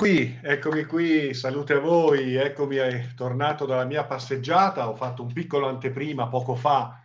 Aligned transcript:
Qui, 0.00 0.38
eccomi 0.40 0.84
qui, 0.84 1.34
salute 1.34 1.72
a 1.72 1.80
voi, 1.80 2.36
eccomi 2.36 2.76
eh, 2.76 3.14
tornato 3.16 3.66
dalla 3.66 3.84
mia 3.84 4.06
passeggiata, 4.06 4.88
ho 4.88 4.94
fatto 4.94 5.24
un 5.24 5.32
piccolo 5.32 5.66
anteprima 5.66 6.28
poco 6.28 6.54
fa, 6.54 7.02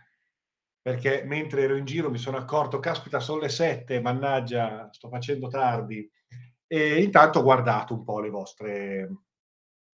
perché 0.80 1.24
mentre 1.26 1.62
ero 1.62 1.74
in 1.74 1.86
giro 1.86 2.08
mi 2.08 2.18
sono 2.18 2.36
accorto, 2.36 2.78
caspita, 2.78 3.18
sono 3.18 3.40
le 3.40 3.48
sette, 3.48 4.00
mannaggia, 4.00 4.88
sto 4.92 5.08
facendo 5.08 5.48
tardi. 5.48 6.08
E 6.68 7.02
intanto 7.02 7.40
ho 7.40 7.42
guardato 7.42 7.94
un 7.94 8.04
po' 8.04 8.20
le 8.20 8.30
vostre, 8.30 9.08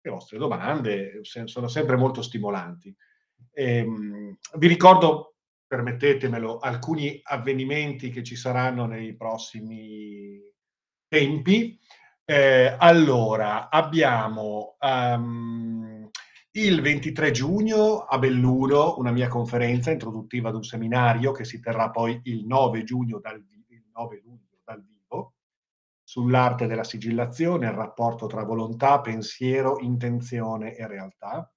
le 0.01 0.11
vostre 0.11 0.37
domande, 0.37 1.21
sono 1.23 1.69
sempre 1.69 1.95
molto 1.95 2.21
stimolanti. 2.21 2.93
E, 3.53 3.77
ehm, 3.77 4.39
vi 4.57 4.67
ricordo, 4.67 5.37
permettetemelo, 5.69 6.59
alcuni 6.59 7.21
avvenimenti 7.23 8.11
che 8.11 8.25
ci 8.25 8.35
saranno 8.35 8.87
nei 8.87 9.15
prossimi 9.15 10.43
tempi. 11.07 11.79
Eh, 12.31 12.77
allora, 12.77 13.71
abbiamo 13.71 14.77
um, 14.81 16.11
il 16.51 16.81
23 16.83 17.31
giugno 17.31 18.01
a 18.01 18.19
Belluno 18.19 18.99
una 18.99 19.13
mia 19.13 19.29
conferenza 19.29 19.91
introduttiva 19.91 20.51
ad 20.51 20.57
un 20.57 20.63
seminario 20.63 21.33
che 21.33 21.47
si 21.47 21.59
terrà 21.59 21.89
poi 21.89 22.21
il 22.25 22.45
9 22.45 22.85
giugno 22.85 23.19
dal, 23.19 23.43
il 23.69 23.83
9 23.95 24.21
luglio 24.23 24.59
dal 24.63 24.85
vivo 24.85 25.37
sull'arte 26.03 26.67
della 26.67 26.85
sigillazione, 26.85 27.65
il 27.65 27.73
rapporto 27.73 28.27
tra 28.27 28.45
volontà, 28.45 29.01
pensiero, 29.01 29.79
intenzione 29.81 30.77
e 30.77 30.87
realtà. 30.87 31.51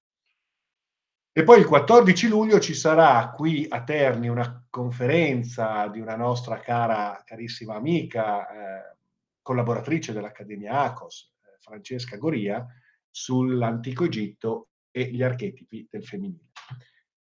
E 1.33 1.43
poi 1.43 1.59
il 1.59 1.65
14 1.65 2.29
luglio 2.29 2.61
ci 2.61 2.73
sarà 2.73 3.29
qui 3.31 3.65
a 3.67 3.83
Terni 3.83 4.29
una 4.29 4.65
conferenza 4.69 5.89
di 5.89 5.99
una 5.99 6.15
nostra 6.15 6.59
cara, 6.59 7.21
carissima 7.25 7.75
amica, 7.75 8.47
eh, 8.47 8.99
collaboratrice 9.41 10.13
dell'Accademia 10.13 10.81
ACOS, 10.81 11.33
eh, 11.41 11.57
Francesca 11.59 12.17
Goria, 12.17 12.65
sull'antico 13.09 14.03
Egitto 14.05 14.69
e 14.91 15.11
gli 15.11 15.21
archetipi 15.21 15.85
del 15.89 16.05
femminile. 16.05 16.51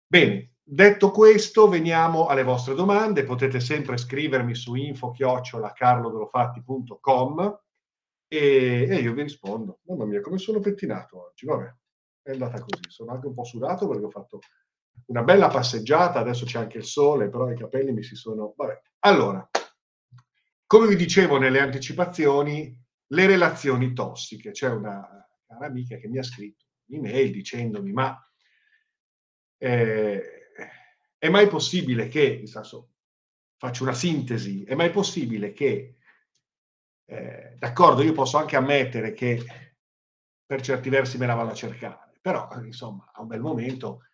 Bene, 0.05 0.53
detto 0.61 1.09
questo, 1.11 1.67
veniamo 1.67 2.27
alle 2.27 2.43
vostre 2.43 2.75
domande. 2.75 3.23
Potete 3.23 3.59
sempre 3.59 3.97
scrivermi 3.97 4.53
su 4.55 4.75
info-carlodolofatti.com 4.75 7.59
e, 8.27 8.87
e 8.89 8.95
io 8.95 9.13
vi 9.13 9.21
rispondo. 9.21 9.79
Mamma 9.83 10.05
mia, 10.05 10.21
come 10.21 10.37
sono 10.37 10.59
pettinato 10.59 11.29
oggi? 11.29 11.45
Vabbè, 11.45 11.73
è 12.23 12.31
andata 12.31 12.59
così. 12.59 12.89
Sono 12.89 13.11
anche 13.11 13.27
un 13.27 13.33
po' 13.33 13.43
sudato 13.43 13.87
perché 13.87 14.05
ho 14.05 14.09
fatto 14.09 14.39
una 15.07 15.23
bella 15.23 15.47
passeggiata, 15.47 16.19
adesso 16.19 16.45
c'è 16.45 16.59
anche 16.59 16.77
il 16.77 16.85
sole, 16.85 17.29
però 17.29 17.49
i 17.49 17.55
capelli 17.55 17.91
mi 17.91 18.03
si 18.03 18.15
sono... 18.15 18.53
Vabbè, 18.55 18.79
allora, 18.99 19.49
come 20.71 20.87
vi 20.87 20.95
dicevo 20.95 21.37
nelle 21.37 21.59
anticipazioni, 21.59 22.73
le 23.07 23.27
relazioni 23.27 23.91
tossiche. 23.91 24.51
C'è 24.51 24.69
una 24.69 25.05
cara 25.45 25.65
amica 25.65 25.97
che 25.97 26.07
mi 26.07 26.17
ha 26.17 26.23
scritto 26.23 26.63
un'email 26.85 27.29
dicendomi 27.29 27.91
ma 27.91 28.17
eh, 29.57 30.21
è 31.17 31.27
mai 31.27 31.49
possibile 31.49 32.07
che, 32.07 32.43
senso, 32.45 32.93
faccio 33.57 33.83
una 33.83 33.91
sintesi, 33.91 34.63
è 34.63 34.73
mai 34.73 34.91
possibile 34.91 35.51
che, 35.51 35.97
eh, 37.03 37.55
d'accordo, 37.59 38.01
io 38.01 38.13
posso 38.13 38.37
anche 38.37 38.55
ammettere 38.55 39.11
che 39.11 39.43
per 40.45 40.61
certi 40.61 40.87
versi 40.87 41.17
me 41.17 41.25
la 41.25 41.33
vado 41.33 41.51
a 41.51 41.53
cercare, 41.53 42.17
però 42.21 42.47
insomma 42.63 43.11
a 43.13 43.19
un 43.19 43.27
bel 43.27 43.41
momento 43.41 44.05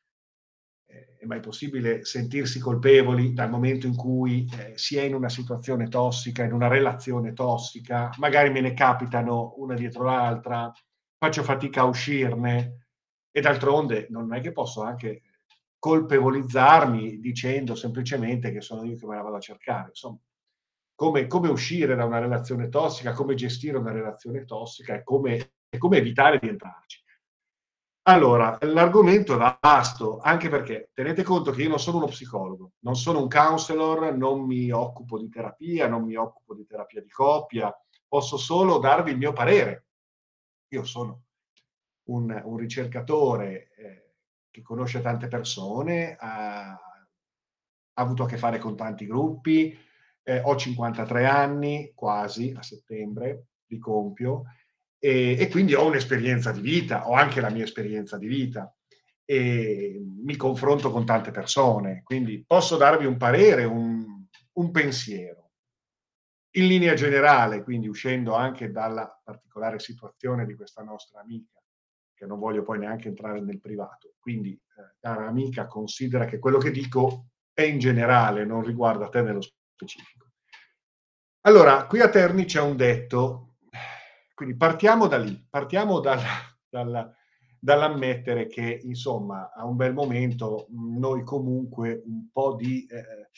è 0.87 1.25
mai 1.25 1.39
possibile 1.41 2.05
sentirsi 2.05 2.59
colpevoli 2.59 3.33
dal 3.33 3.49
momento 3.49 3.87
in 3.87 3.95
cui 3.95 4.49
eh, 4.57 4.77
si 4.77 4.97
è 4.97 5.03
in 5.03 5.13
una 5.13 5.29
situazione 5.29 5.89
tossica, 5.89 6.43
in 6.43 6.53
una 6.53 6.67
relazione 6.67 7.33
tossica, 7.33 8.09
magari 8.17 8.49
me 8.49 8.61
ne 8.61 8.73
capitano 8.73 9.53
una 9.57 9.73
dietro 9.73 10.03
l'altra, 10.03 10.71
faccio 11.17 11.43
fatica 11.43 11.81
a 11.81 11.85
uscirne 11.85 12.87
e 13.31 13.41
d'altronde 13.41 14.07
non 14.09 14.33
è 14.33 14.41
che 14.41 14.51
posso 14.51 14.81
anche 14.81 15.23
colpevolizzarmi 15.79 17.19
dicendo 17.19 17.75
semplicemente 17.75 18.51
che 18.51 18.61
sono 18.61 18.83
io 18.83 18.97
che 18.97 19.05
me 19.05 19.15
la 19.15 19.21
vado 19.21 19.35
a 19.35 19.41
cercare. 19.41 19.89
Insomma, 19.89 20.19
come, 20.95 21.27
come 21.27 21.49
uscire 21.49 21.95
da 21.95 22.05
una 22.05 22.19
relazione 22.19 22.69
tossica, 22.69 23.13
come 23.13 23.35
gestire 23.35 23.77
una 23.77 23.91
relazione 23.91 24.45
tossica 24.45 24.95
e 24.95 25.03
come, 25.03 25.51
e 25.69 25.77
come 25.77 25.97
evitare 25.97 26.39
di 26.39 26.47
entrarci. 26.47 27.03
Allora, 28.09 28.57
l'argomento 28.61 29.33
è 29.33 29.57
vasto, 29.59 30.19
anche 30.19 30.47
perché 30.47 30.91
tenete 30.93 31.23
conto 31.23 31.51
che 31.51 31.63
io 31.63 31.67
non 31.67 31.79
sono 31.79 31.97
uno 31.97 32.05
psicologo, 32.05 32.71
non 32.79 32.95
sono 32.95 33.21
un 33.21 33.27
counselor, 33.27 34.15
non 34.15 34.45
mi 34.45 34.71
occupo 34.71 35.19
di 35.19 35.27
terapia, 35.27 35.89
non 35.89 36.05
mi 36.05 36.15
occupo 36.15 36.55
di 36.55 36.65
terapia 36.65 37.01
di 37.01 37.09
coppia, 37.09 37.69
posso 38.07 38.37
solo 38.37 38.77
darvi 38.77 39.11
il 39.11 39.17
mio 39.17 39.33
parere. 39.33 39.87
Io 40.69 40.85
sono 40.85 41.23
un, 42.03 42.41
un 42.45 42.55
ricercatore 42.55 43.73
eh, 43.75 44.13
che 44.51 44.61
conosce 44.61 45.01
tante 45.01 45.27
persone, 45.27 46.15
ha, 46.17 46.71
ha, 46.71 46.79
avuto 47.91 48.23
a 48.23 48.27
che 48.27 48.37
fare 48.37 48.57
con 48.57 48.77
tanti 48.77 49.05
gruppi, 49.05 49.77
eh, 50.23 50.41
ho 50.45 50.55
53 50.55 51.25
anni, 51.25 51.91
quasi 51.93 52.53
a 52.55 52.61
settembre, 52.61 53.47
li 53.65 53.77
compio, 53.77 54.43
e, 54.99 55.37
e, 55.39 55.47
quindi 55.49 55.73
ho 55.73 55.85
un'esperienza 55.85 56.51
di 56.51 56.61
vita, 56.61 57.07
ho 57.07 57.13
anche 57.13 57.41
la 57.41 57.49
mia 57.49 57.63
esperienza 57.63 58.17
di 58.17 58.27
vita 58.27 58.73
e 59.23 60.01
mi 60.23 60.35
confronto 60.35 60.91
con 60.91 61.05
tante 61.05 61.31
persone, 61.31 62.01
quindi 62.03 62.43
posso 62.45 62.77
darvi 62.77 63.05
un 63.05 63.17
parere, 63.17 63.65
un, 63.65 64.25
un 64.53 64.71
pensiero. 64.71 65.51
In 66.57 66.67
linea 66.67 66.93
generale, 66.93 67.61
quindi 67.61 67.87
uscendo 67.87 68.33
anche 68.33 68.71
dalla 68.71 69.21
particolare 69.23 69.79
situazione 69.79 70.45
di 70.45 70.55
questa 70.55 70.81
nostra 70.81 71.19
amica, 71.19 71.61
che 72.13 72.25
non 72.25 72.39
voglio 72.39 72.63
poi 72.63 72.79
neanche 72.79 73.09
entrare 73.09 73.41
nel 73.41 73.59
privato, 73.59 74.15
quindi 74.17 74.53
eh, 74.53 74.95
cara 74.99 75.27
amica, 75.27 75.67
considera 75.67 76.25
che 76.25 76.39
quello 76.39 76.57
che 76.57 76.71
dico 76.71 77.27
è 77.53 77.61
in 77.61 77.77
generale, 77.77 78.45
non 78.45 78.63
riguarda 78.63 79.09
te 79.09 79.21
nello 79.21 79.41
specifico. 79.41 80.31
Allora, 81.41 81.85
qui 81.85 82.01
a 82.01 82.09
Terni 82.09 82.45
c'è 82.45 82.61
un 82.61 82.75
detto 82.75 83.46
quindi 84.37 84.55
partiamo 84.55 85.07
da 85.07 85.17
lì, 85.17 85.47
partiamo 85.49 85.99
dal, 85.99 86.19
dal, 86.69 87.11
dall'ammettere 87.59 88.45
che 88.45 88.81
insomma 88.83 89.51
a 89.51 89.65
un 89.65 89.75
bel 89.75 89.93
momento 89.93 90.67
noi 90.69 91.23
comunque 91.23 92.03
un 92.05 92.29
po' 92.31 92.53
di, 92.53 92.85
eh, 92.85 93.31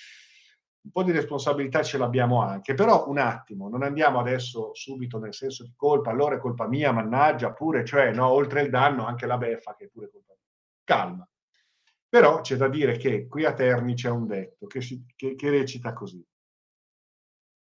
un 0.82 0.92
po' 0.92 1.04
di 1.04 1.14
responsabilità 1.14 1.84
ce 1.84 1.98
l'abbiamo 1.98 2.42
anche, 2.42 2.74
però 2.74 3.08
un 3.08 3.18
attimo, 3.18 3.70
non 3.70 3.84
andiamo 3.84 4.20
adesso 4.20 4.74
subito 4.74 5.20
nel 5.20 5.34
senso 5.34 5.64
di 5.64 5.72
colpa, 5.74 6.10
allora 6.10 6.36
è 6.36 6.38
colpa 6.38 6.68
mia, 6.68 6.92
mannaggia, 6.92 7.54
pure, 7.54 7.86
cioè 7.86 8.12
no, 8.12 8.28
oltre 8.28 8.64
il 8.64 8.70
danno 8.70 9.06
anche 9.06 9.26
la 9.26 9.38
beffa 9.38 9.76
che 9.76 9.86
è 9.86 9.88
pure 9.88 10.10
colpa 10.10 10.34
mia. 10.34 10.50
Calma. 10.84 11.26
Però 12.10 12.42
c'è 12.42 12.58
da 12.58 12.68
dire 12.68 12.98
che 12.98 13.26
qui 13.26 13.46
a 13.46 13.54
Terni 13.54 13.94
c'è 13.94 14.10
un 14.10 14.28
detto 14.28 14.68
che, 14.68 14.82
che, 15.16 15.36
che 15.36 15.50
recita 15.50 15.94
così. 15.94 16.22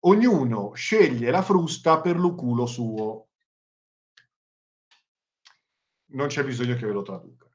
Ognuno 0.04 0.72
sceglie 0.74 1.30
la 1.30 1.42
frusta 1.42 2.00
per 2.00 2.18
lo 2.18 2.34
culo 2.34 2.66
suo. 2.66 3.28
Non 6.12 6.26
c'è 6.26 6.44
bisogno 6.44 6.74
che 6.74 6.86
ve 6.86 6.92
lo 6.92 7.02
traduca. 7.02 7.48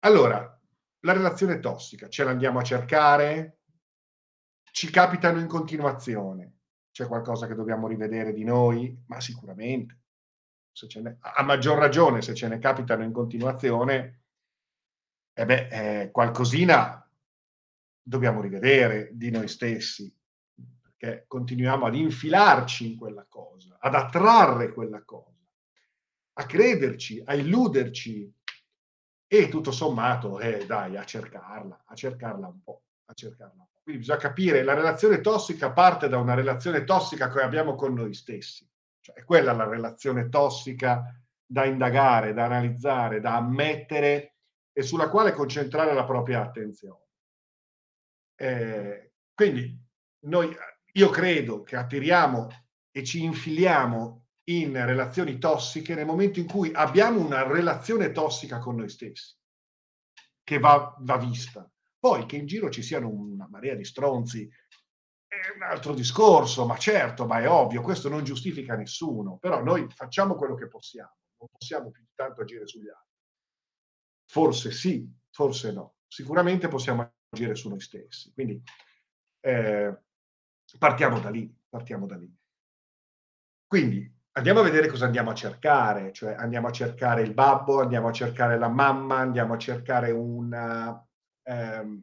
Allora, 0.00 0.60
la 1.00 1.12
relazione 1.12 1.60
tossica, 1.60 2.08
ce 2.08 2.24
l'andiamo 2.24 2.58
a 2.58 2.62
cercare? 2.62 3.58
Ci 4.70 4.90
capitano 4.90 5.40
in 5.40 5.46
continuazione? 5.46 6.60
C'è 6.90 7.06
qualcosa 7.06 7.46
che 7.46 7.54
dobbiamo 7.54 7.86
rivedere 7.86 8.32
di 8.32 8.44
noi? 8.44 9.04
Ma 9.06 9.20
sicuramente. 9.20 10.00
Ne, 11.00 11.18
a 11.20 11.42
maggior 11.42 11.76
ragione, 11.76 12.22
se 12.22 12.34
ce 12.34 12.48
ne 12.48 12.58
capitano 12.58 13.02
in 13.02 13.12
continuazione, 13.12 14.22
eh 15.34 15.44
beh, 15.44 15.68
eh, 15.68 16.10
qualcosina 16.10 17.06
dobbiamo 18.00 18.40
rivedere 18.40 19.10
di 19.12 19.30
noi 19.30 19.48
stessi 19.48 20.17
che 20.98 21.24
continuiamo 21.28 21.86
ad 21.86 21.94
infilarci 21.94 22.90
in 22.90 22.98
quella 22.98 23.24
cosa, 23.28 23.78
ad 23.80 23.94
attrarre 23.94 24.72
quella 24.72 25.02
cosa, 25.04 25.48
a 26.34 26.44
crederci, 26.44 27.22
a 27.24 27.34
illuderci 27.34 28.34
e 29.28 29.48
tutto 29.48 29.70
sommato, 29.70 30.40
eh, 30.40 30.66
dai, 30.66 30.96
a 30.96 31.04
cercarla, 31.04 31.84
a 31.86 31.94
cercarla 31.94 32.48
un 32.48 32.62
po', 32.62 32.82
a 33.06 33.14
cercarla 33.14 33.60
un 33.60 33.68
po'. 33.72 33.80
Quindi 33.82 34.00
bisogna 34.00 34.18
capire, 34.18 34.64
la 34.64 34.74
relazione 34.74 35.20
tossica 35.20 35.72
parte 35.72 36.08
da 36.08 36.18
una 36.18 36.34
relazione 36.34 36.82
tossica 36.82 37.30
che 37.30 37.42
abbiamo 37.42 37.76
con 37.76 37.94
noi 37.94 38.12
stessi, 38.12 38.68
cioè 39.00 39.14
è 39.14 39.24
quella 39.24 39.52
la 39.52 39.68
relazione 39.68 40.28
tossica 40.28 41.14
da 41.46 41.64
indagare, 41.64 42.34
da 42.34 42.44
analizzare, 42.44 43.20
da 43.20 43.36
ammettere 43.36 44.34
e 44.72 44.82
sulla 44.82 45.08
quale 45.08 45.32
concentrare 45.32 45.94
la 45.94 46.04
propria 46.04 46.42
attenzione. 46.42 47.06
Eh, 48.34 49.12
quindi 49.32 49.86
noi 50.24 50.54
io 50.98 51.10
credo 51.10 51.62
che 51.62 51.76
attiriamo 51.76 52.48
e 52.90 53.04
ci 53.04 53.22
infiliamo 53.22 54.26
in 54.48 54.72
relazioni 54.72 55.38
tossiche 55.38 55.94
nel 55.94 56.06
momento 56.06 56.40
in 56.40 56.46
cui 56.46 56.72
abbiamo 56.72 57.20
una 57.20 57.46
relazione 57.46 58.10
tossica 58.10 58.58
con 58.58 58.76
noi 58.76 58.88
stessi, 58.88 59.36
che 60.42 60.58
va, 60.58 60.96
va 60.98 61.16
vista. 61.16 61.70
Poi 62.00 62.26
che 62.26 62.36
in 62.36 62.46
giro 62.46 62.68
ci 62.68 62.82
siano 62.82 63.08
una 63.08 63.46
marea 63.48 63.74
di 63.74 63.84
stronzi 63.84 64.48
è 65.28 65.54
un 65.54 65.62
altro 65.62 65.94
discorso, 65.94 66.66
ma 66.66 66.76
certo, 66.78 67.26
ma 67.26 67.40
è 67.40 67.48
ovvio, 67.48 67.82
questo 67.82 68.08
non 68.08 68.24
giustifica 68.24 68.74
nessuno, 68.74 69.36
però 69.38 69.62
noi 69.62 69.86
facciamo 69.90 70.34
quello 70.34 70.54
che 70.54 70.66
possiamo, 70.66 71.16
non 71.38 71.48
possiamo 71.52 71.90
più 71.90 72.02
tanto 72.14 72.40
agire 72.40 72.66
sugli 72.66 72.88
altri. 72.88 73.14
Forse 74.26 74.72
sì, 74.72 75.08
forse 75.30 75.70
no. 75.72 75.96
Sicuramente 76.08 76.66
possiamo 76.66 77.12
agire 77.28 77.54
su 77.54 77.68
noi 77.68 77.80
stessi. 77.80 78.32
Quindi 78.32 78.60
eh, 79.40 79.94
partiamo 80.76 81.18
da 81.20 81.30
lì, 81.30 81.50
partiamo 81.68 82.06
da 82.06 82.16
lì. 82.16 82.30
Quindi 83.66 84.10
andiamo 84.32 84.60
a 84.60 84.64
vedere 84.64 84.88
cosa 84.88 85.06
andiamo 85.06 85.30
a 85.30 85.34
cercare, 85.34 86.12
cioè 86.12 86.34
andiamo 86.34 86.68
a 86.68 86.72
cercare 86.72 87.22
il 87.22 87.34
babbo, 87.34 87.80
andiamo 87.80 88.08
a 88.08 88.12
cercare 88.12 88.58
la 88.58 88.68
mamma, 88.68 89.18
andiamo 89.18 89.54
a 89.54 89.58
cercare 89.58 90.10
una, 90.10 91.06
ehm, 91.42 92.02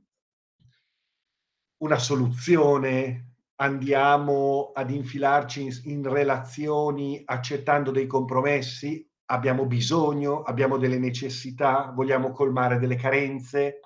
una 1.77 1.97
soluzione, 1.97 3.35
andiamo 3.55 4.71
ad 4.73 4.89
infilarci 4.89 5.61
in, 5.63 5.71
in 5.83 6.09
relazioni 6.09 7.21
accettando 7.25 7.91
dei 7.91 8.07
compromessi, 8.07 9.07
abbiamo 9.25 9.65
bisogno, 9.65 10.43
abbiamo 10.43 10.77
delle 10.77 10.99
necessità, 10.99 11.91
vogliamo 11.95 12.31
colmare 12.31 12.77
delle 12.79 12.95
carenze 12.95 13.79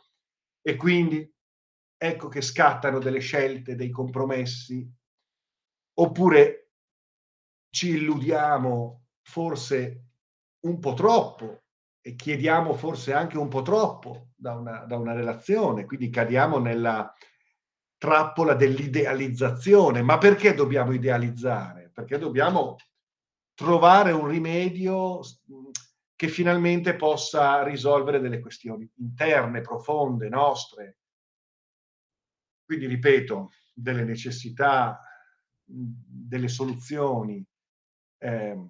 e 0.61 0.75
quindi 0.75 1.31
ecco 2.01 2.29
che 2.29 2.41
scattano 2.41 2.99
delle 2.99 3.19
scelte, 3.19 3.75
dei 3.75 3.89
compromessi, 3.89 4.89
oppure 5.95 6.71
ci 7.69 7.89
illudiamo 7.89 9.07
forse 9.21 10.05
un 10.61 10.79
po' 10.79 10.93
troppo 10.93 11.63
e 12.01 12.15
chiediamo 12.15 12.73
forse 12.73 13.13
anche 13.13 13.37
un 13.37 13.49
po' 13.49 13.61
troppo 13.61 14.29
da 14.35 14.53
una, 14.53 14.85
da 14.85 14.97
una 14.97 15.13
relazione, 15.13 15.85
quindi 15.85 16.09
cadiamo 16.09 16.57
nella 16.57 17.13
trappola 17.97 18.53
dell'idealizzazione. 18.53 20.01
Ma 20.01 20.17
perché 20.17 20.53
dobbiamo 20.53 20.93
idealizzare? 20.93 21.91
Perché 21.93 22.17
dobbiamo 22.17 22.77
trovare 23.53 24.13
un 24.13 24.25
rimedio 24.25 25.19
che 26.15 26.27
finalmente 26.29 26.95
possa 26.95 27.61
risolvere 27.63 28.21
delle 28.21 28.39
questioni 28.39 28.89
interne, 28.99 29.59
profonde, 29.59 30.29
nostre. 30.29 30.98
Quindi, 32.69 32.85
ripeto, 32.85 33.49
delle 33.73 34.03
necessità, 34.03 35.01
delle 35.65 36.47
soluzioni, 36.47 37.43
eh, 38.19 38.69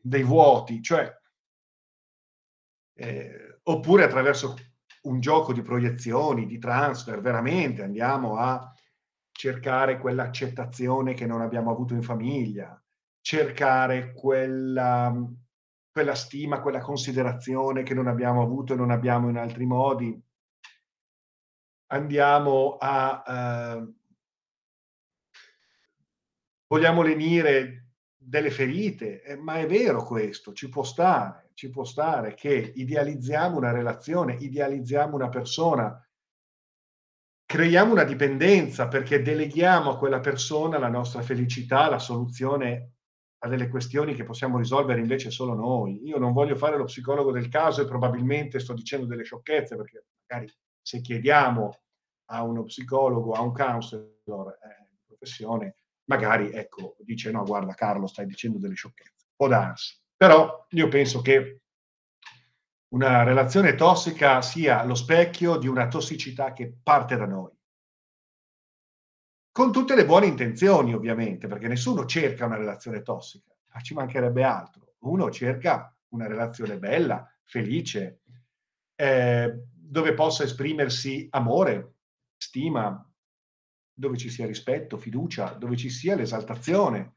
dei 0.00 0.22
vuoti, 0.22 0.80
cioè, 0.82 1.12
eh, 2.94 3.58
oppure 3.64 4.04
attraverso 4.04 4.54
un 5.02 5.18
gioco 5.18 5.52
di 5.52 5.62
proiezioni, 5.62 6.46
di 6.46 6.60
transfer, 6.60 7.20
veramente 7.20 7.82
andiamo 7.82 8.36
a 8.36 8.72
cercare 9.32 9.98
quell'accettazione 9.98 11.14
che 11.14 11.26
non 11.26 11.40
abbiamo 11.40 11.72
avuto 11.72 11.94
in 11.94 12.02
famiglia, 12.02 12.80
cercare 13.20 14.12
quella, 14.12 15.12
quella 15.90 16.14
stima, 16.14 16.60
quella 16.60 16.82
considerazione 16.82 17.82
che 17.82 17.94
non 17.94 18.06
abbiamo 18.06 18.42
avuto 18.42 18.74
e 18.74 18.76
non 18.76 18.92
abbiamo 18.92 19.28
in 19.28 19.38
altri 19.38 19.66
modi. 19.66 20.28
Andiamo 21.92 22.76
a... 22.78 23.24
Eh, 23.26 23.94
vogliamo 26.66 27.02
lenire 27.02 27.90
delle 28.16 28.50
ferite, 28.50 29.22
eh, 29.22 29.36
ma 29.36 29.58
è 29.58 29.66
vero 29.66 30.04
questo, 30.04 30.52
ci 30.52 30.68
può 30.68 30.84
stare, 30.84 31.50
ci 31.54 31.68
può 31.68 31.84
stare 31.84 32.34
che 32.34 32.72
idealizziamo 32.76 33.56
una 33.56 33.72
relazione, 33.72 34.34
idealizziamo 34.34 35.16
una 35.16 35.28
persona, 35.28 36.00
creiamo 37.44 37.92
una 37.92 38.04
dipendenza 38.04 38.86
perché 38.86 39.22
deleghiamo 39.22 39.90
a 39.90 39.98
quella 39.98 40.20
persona 40.20 40.78
la 40.78 40.88
nostra 40.88 41.22
felicità, 41.22 41.88
la 41.88 41.98
soluzione 41.98 42.92
a 43.42 43.48
delle 43.48 43.68
questioni 43.68 44.14
che 44.14 44.22
possiamo 44.22 44.58
risolvere 44.58 45.00
invece 45.00 45.30
solo 45.30 45.54
noi. 45.54 46.04
Io 46.04 46.18
non 46.18 46.32
voglio 46.32 46.54
fare 46.54 46.76
lo 46.76 46.84
psicologo 46.84 47.32
del 47.32 47.48
caso 47.48 47.82
e 47.82 47.86
probabilmente 47.86 48.60
sto 48.60 48.74
dicendo 48.74 49.06
delle 49.06 49.24
sciocchezze 49.24 49.76
perché 49.76 50.04
magari 50.28 50.52
se 50.80 51.00
chiediamo 51.00 51.80
a 52.26 52.42
uno 52.42 52.64
psicologo, 52.64 53.32
a 53.32 53.40
un 53.40 53.52
counselor 53.52 54.58
eh, 54.62 54.88
di 54.90 54.98
professione, 55.06 55.76
magari 56.04 56.50
ecco, 56.52 56.96
dice 57.00 57.30
no, 57.30 57.44
guarda 57.44 57.74
Carlo, 57.74 58.06
stai 58.06 58.26
dicendo 58.26 58.58
delle 58.58 58.74
sciocchezze. 58.74 59.26
Può 59.34 59.48
darsi. 59.48 59.98
Però 60.16 60.66
io 60.70 60.88
penso 60.88 61.20
che 61.22 61.62
una 62.88 63.22
relazione 63.22 63.74
tossica 63.74 64.42
sia 64.42 64.84
lo 64.84 64.94
specchio 64.94 65.56
di 65.56 65.68
una 65.68 65.88
tossicità 65.88 66.52
che 66.52 66.72
parte 66.82 67.16
da 67.16 67.26
noi. 67.26 67.52
Con 69.52 69.72
tutte 69.72 69.94
le 69.94 70.04
buone 70.04 70.26
intenzioni, 70.26 70.94
ovviamente, 70.94 71.46
perché 71.46 71.68
nessuno 71.68 72.04
cerca 72.04 72.46
una 72.46 72.56
relazione 72.56 73.02
tossica, 73.02 73.54
ma 73.72 73.80
ci 73.80 73.94
mancherebbe 73.94 74.42
altro. 74.42 74.94
Uno 75.00 75.30
cerca 75.30 75.94
una 76.08 76.26
relazione 76.26 76.78
bella, 76.78 77.26
felice, 77.44 78.20
eh, 78.94 79.68
dove 79.90 80.14
possa 80.14 80.44
esprimersi 80.44 81.26
amore, 81.30 81.94
stima, 82.36 83.04
dove 83.92 84.16
ci 84.16 84.30
sia 84.30 84.46
rispetto, 84.46 84.96
fiducia, 84.96 85.54
dove 85.54 85.76
ci 85.76 85.90
sia 85.90 86.14
l'esaltazione 86.14 87.16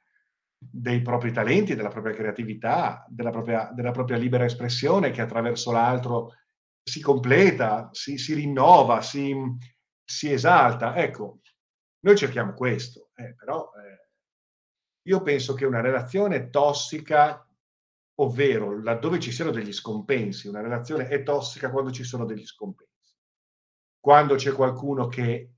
dei 0.58 1.02
propri 1.04 1.32
talenti, 1.32 1.76
della 1.76 1.90
propria 1.90 2.16
creatività, 2.16 3.06
della 3.08 3.30
propria, 3.30 3.70
della 3.72 3.92
propria 3.92 4.18
libera 4.18 4.46
espressione 4.46 5.12
che 5.12 5.22
attraverso 5.22 5.72
l'altro 5.72 6.34
si 6.82 7.00
completa, 7.00 7.90
si, 7.92 8.18
si 8.18 8.34
rinnova, 8.34 9.02
si, 9.02 9.36
si, 10.04 10.32
esalta. 10.32 10.96
Ecco, 10.96 11.42
noi 12.00 12.18
cerchiamo 12.18 12.56
questo, 12.56 13.12
eh, 13.16 13.36
però 13.36 13.70
eh, 13.70 14.10
io 15.04 15.22
penso 15.22 15.54
che 15.54 15.66
una 15.66 15.82
relazione 15.82 16.50
tossica, 16.50 17.48
ovvero 18.16 18.82
laddove 18.82 19.20
ci 19.20 19.32
siano 19.32 19.52
degli 19.52 19.74
scompensi, 19.74 20.48
una 20.48 20.62
relazione 20.62 21.08
è 21.08 21.24
tossica 21.24 21.72
quando 21.72 21.92
ci 21.92 22.04
sono 22.04 22.26
degli 22.26 22.46
scompensi. 22.46 22.92
Quando 24.00 24.36
c'è 24.36 24.52
qualcuno 24.52 25.08
che 25.08 25.54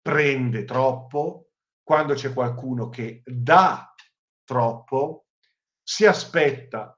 prende 0.00 0.64
troppo, 0.64 1.50
quando 1.82 2.14
c'è 2.14 2.32
qualcuno 2.32 2.88
che 2.88 3.22
dà 3.24 3.92
troppo, 4.44 5.26
si 5.82 6.06
aspetta 6.06 6.94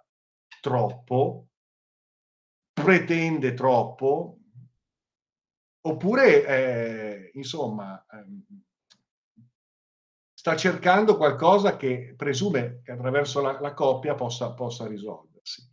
troppo, 0.60 1.48
pretende 2.72 3.54
troppo, 3.54 4.38
oppure, 5.82 6.46
eh, 6.46 7.30
insomma, 7.34 8.04
eh, 8.06 8.26
sta 10.40 10.56
cercando 10.56 11.18
qualcosa 11.18 11.76
che 11.76 12.14
presume 12.16 12.80
che 12.82 12.92
attraverso 12.92 13.42
la, 13.42 13.60
la 13.60 13.74
coppia 13.74 14.14
possa, 14.14 14.54
possa 14.54 14.86
risolversi. 14.86 15.70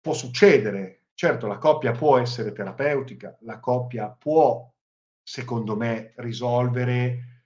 Può 0.00 0.12
succedere, 0.14 1.04
certo, 1.14 1.46
la 1.46 1.58
coppia 1.58 1.92
può 1.92 2.18
essere 2.18 2.50
terapeutica, 2.50 3.38
la 3.42 3.60
coppia 3.60 4.10
può 4.10 4.68
secondo 5.22 5.76
me, 5.76 6.12
risolvere 6.16 7.44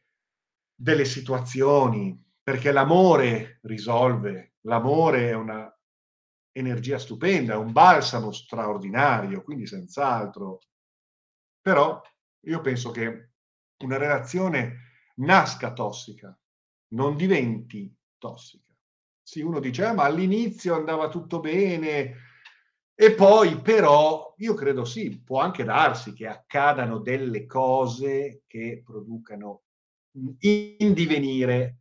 delle 0.74 1.04
situazioni, 1.04 2.18
perché 2.42 2.72
l'amore 2.72 3.58
risolve, 3.64 4.54
l'amore 4.62 5.28
è 5.28 5.34
una 5.34 5.70
energia 6.52 6.98
stupenda, 6.98 7.52
è 7.52 7.56
un 7.56 7.72
balsamo 7.72 8.32
straordinario, 8.32 9.42
quindi 9.42 9.66
senz'altro. 9.66 10.60
Però 11.60 12.00
io 12.46 12.60
penso 12.62 12.90
che 12.90 13.32
una 13.84 13.98
relazione 13.98 14.91
nasca 15.24 15.72
tossica, 15.72 16.36
non 16.88 17.16
diventi 17.16 17.92
tossica. 18.18 18.72
Sì, 19.22 19.40
uno 19.40 19.60
dice, 19.60 19.84
ah, 19.84 19.94
ma 19.94 20.04
all'inizio 20.04 20.74
andava 20.74 21.08
tutto 21.08 21.40
bene, 21.40 22.16
e 22.94 23.14
poi 23.14 23.60
però 23.60 24.34
io 24.38 24.54
credo 24.54 24.84
sì, 24.84 25.20
può 25.22 25.40
anche 25.40 25.64
darsi 25.64 26.12
che 26.12 26.26
accadano 26.26 26.98
delle 26.98 27.46
cose 27.46 28.42
che 28.46 28.82
producano 28.84 29.62
in 30.12 30.92
divenire 30.92 31.78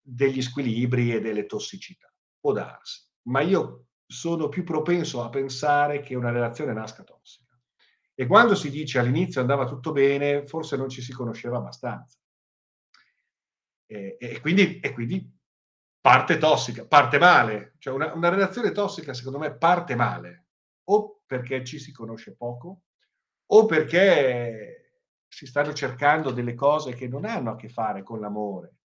degli 0.00 0.42
squilibri 0.42 1.14
e 1.14 1.20
delle 1.20 1.46
tossicità. 1.46 2.12
Può 2.38 2.52
darsi, 2.52 3.08
ma 3.28 3.40
io 3.40 3.86
sono 4.06 4.48
più 4.48 4.64
propenso 4.64 5.22
a 5.22 5.30
pensare 5.30 6.00
che 6.00 6.14
una 6.14 6.30
relazione 6.30 6.72
nasca 6.74 7.02
tossica. 7.02 7.43
E 8.16 8.26
quando 8.26 8.54
si 8.54 8.70
dice 8.70 8.98
all'inizio 8.98 9.40
andava 9.40 9.66
tutto 9.66 9.90
bene, 9.90 10.46
forse 10.46 10.76
non 10.76 10.88
ci 10.88 11.02
si 11.02 11.12
conosceva 11.12 11.58
abbastanza. 11.58 12.16
E, 13.86 14.16
e, 14.18 14.40
quindi, 14.40 14.78
e 14.80 14.92
quindi 14.92 15.30
parte 16.00 16.38
tossica, 16.38 16.86
parte 16.86 17.18
male. 17.18 17.74
Cioè 17.78 17.92
una, 17.92 18.14
una, 18.14 18.28
relazione 18.28 18.70
tossica, 18.70 19.12
secondo 19.14 19.38
me, 19.38 19.56
parte 19.56 19.96
male. 19.96 20.46
O 20.84 21.22
perché 21.26 21.64
ci 21.64 21.78
si 21.78 21.90
conosce 21.92 22.36
poco, 22.36 22.82
o 23.46 23.66
perché 23.66 25.00
si 25.26 25.46
stanno 25.46 25.72
cercando 25.72 26.30
delle 26.30 26.54
cose 26.54 26.94
che 26.94 27.08
non 27.08 27.24
hanno 27.24 27.50
a 27.50 27.56
che 27.56 27.68
fare 27.68 28.02
con 28.04 28.20
l'amore. 28.20 28.76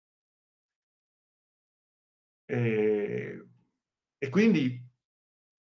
E, 2.46 3.48
e 4.18 4.30
quindi 4.30 4.84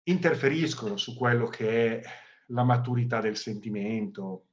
interferiscono 0.05 0.97
su 0.97 1.17
quello 1.17 1.49
che 1.49 2.01
è 2.01 2.26
la 2.47 2.65
maturità 2.65 3.21
del 3.21 3.37
sentimento, 3.37 4.47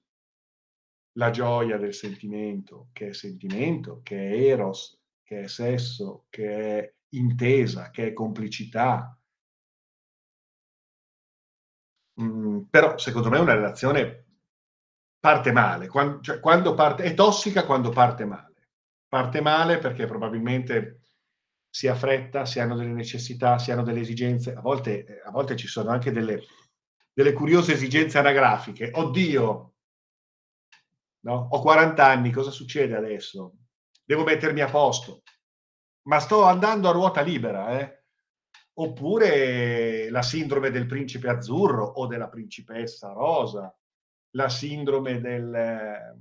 la 1.14 1.30
gioia 1.30 1.78
del 1.78 1.94
sentimento, 1.94 2.90
che 2.92 3.10
è 3.10 3.14
sentimento, 3.14 4.02
che 4.04 4.30
è 4.30 4.52
eros, 4.52 5.00
che 5.24 5.42
è 5.42 5.48
sesso, 5.48 6.26
che 6.30 6.80
è 6.80 6.94
intesa, 7.10 7.90
che 7.92 8.08
è 8.08 8.14
complicità. 8.14 9.18
Mm, 12.22 12.62
però 12.70 12.98
secondo 12.98 13.30
me 13.30 13.40
una 13.40 13.54
relazione 13.54 14.26
parte 15.20 15.52
male, 15.52 15.88
quando, 15.88 16.22
cioè, 16.22 16.40
quando 16.40 16.74
parte, 16.74 17.04
è 17.04 17.14
tossica 17.14 17.66
quando 17.66 17.90
parte 17.90 18.26
male. 18.26 18.52
Parte 19.08 19.42
male 19.42 19.78
perché 19.78 20.06
probabilmente 20.06 21.02
si 21.70 21.88
ha 21.88 21.96
fretta, 21.96 22.46
si 22.46 22.60
hanno 22.60 22.76
delle 22.76 22.92
necessità, 22.92 23.58
si 23.58 23.72
hanno 23.72 23.84
delle 23.84 24.02
esigenze, 24.02 24.54
a 24.54 24.62
volte, 24.62 25.22
a 25.24 25.32
volte 25.32 25.56
ci 25.56 25.68
sono 25.68 25.90
anche 25.92 26.12
delle, 26.12 26.44
delle 27.14 27.34
curiose 27.34 27.74
esigenze 27.74 28.18
anagrafiche. 28.18 28.92
Oddio, 28.94 29.74
no? 31.22 31.48
ho 31.52 31.62
40 31.62 32.06
anni, 32.06 32.32
cosa 32.32 32.52
succede 32.52 32.96
adesso? 32.96 33.54
Devo 34.04 34.24
mettermi 34.24 34.62
a 34.62 34.70
posto, 34.70 35.22
ma 36.08 36.20
sto 36.20 36.44
andando 36.44 36.90
a 36.90 36.92
ruota 36.92 37.22
libera, 37.22 37.80
eh? 37.80 38.02
oppure 38.76 40.10
la 40.10 40.24
sindrome 40.24 40.72
del 40.72 40.88
principe 40.88 41.30
azzurro 41.30 41.86
o 41.86 42.08
della 42.08 42.28
principessa 42.28 43.12
rosa, 43.12 43.74
la 44.32 44.50
sindrome 44.50 45.22
del, 45.22 46.18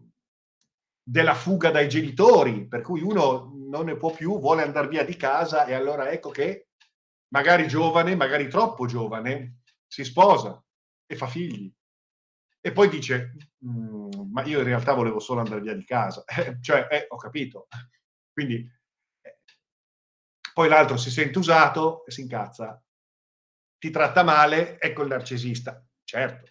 della 1.03 1.35
fuga 1.35 1.71
dai 1.71 1.89
genitori, 1.89 2.69
per 2.69 2.83
cui 2.83 3.01
uno 3.01 3.51
non 3.55 3.87
ne 3.87 3.97
può 3.97 4.11
più, 4.11 4.39
vuole 4.39 4.63
andare 4.63 4.89
via 4.89 5.03
di 5.03 5.17
casa 5.17 5.65
e 5.65 5.73
allora 5.73 6.11
ecco 6.11 6.29
che 6.29 6.69
magari 7.29 7.67
giovane, 7.67 8.15
magari 8.15 8.49
troppo 8.49 8.85
giovane, 8.85 9.61
si 9.87 10.05
sposa 10.05 10.63
e 11.13 11.17
fa 11.17 11.27
figli. 11.27 11.73
E 12.61 12.73
poi 12.73 12.89
dice, 12.89 13.35
mm, 13.67 14.31
ma 14.31 14.43
io 14.45 14.59
in 14.59 14.65
realtà 14.65 14.95
volevo 14.95 15.19
solo 15.19 15.41
andare 15.41 15.61
via 15.61 15.75
di 15.75 15.85
casa. 15.85 16.25
cioè, 16.61 16.87
eh, 16.91 17.07
ho 17.09 17.17
capito. 17.17 17.69
Quindi, 18.33 18.67
eh. 19.21 19.39
poi 20.55 20.69
l'altro 20.69 20.97
si 20.97 21.11
sente 21.11 21.39
usato 21.39 22.07
e 22.07 22.13
si 22.13 22.23
incazza. 22.23 22.83
Ti 23.79 23.91
tratta 23.91 24.23
male, 24.23 24.81
ecco 24.81 25.03
il 25.03 25.09
narcisista. 25.09 25.85
Certo, 26.05 26.51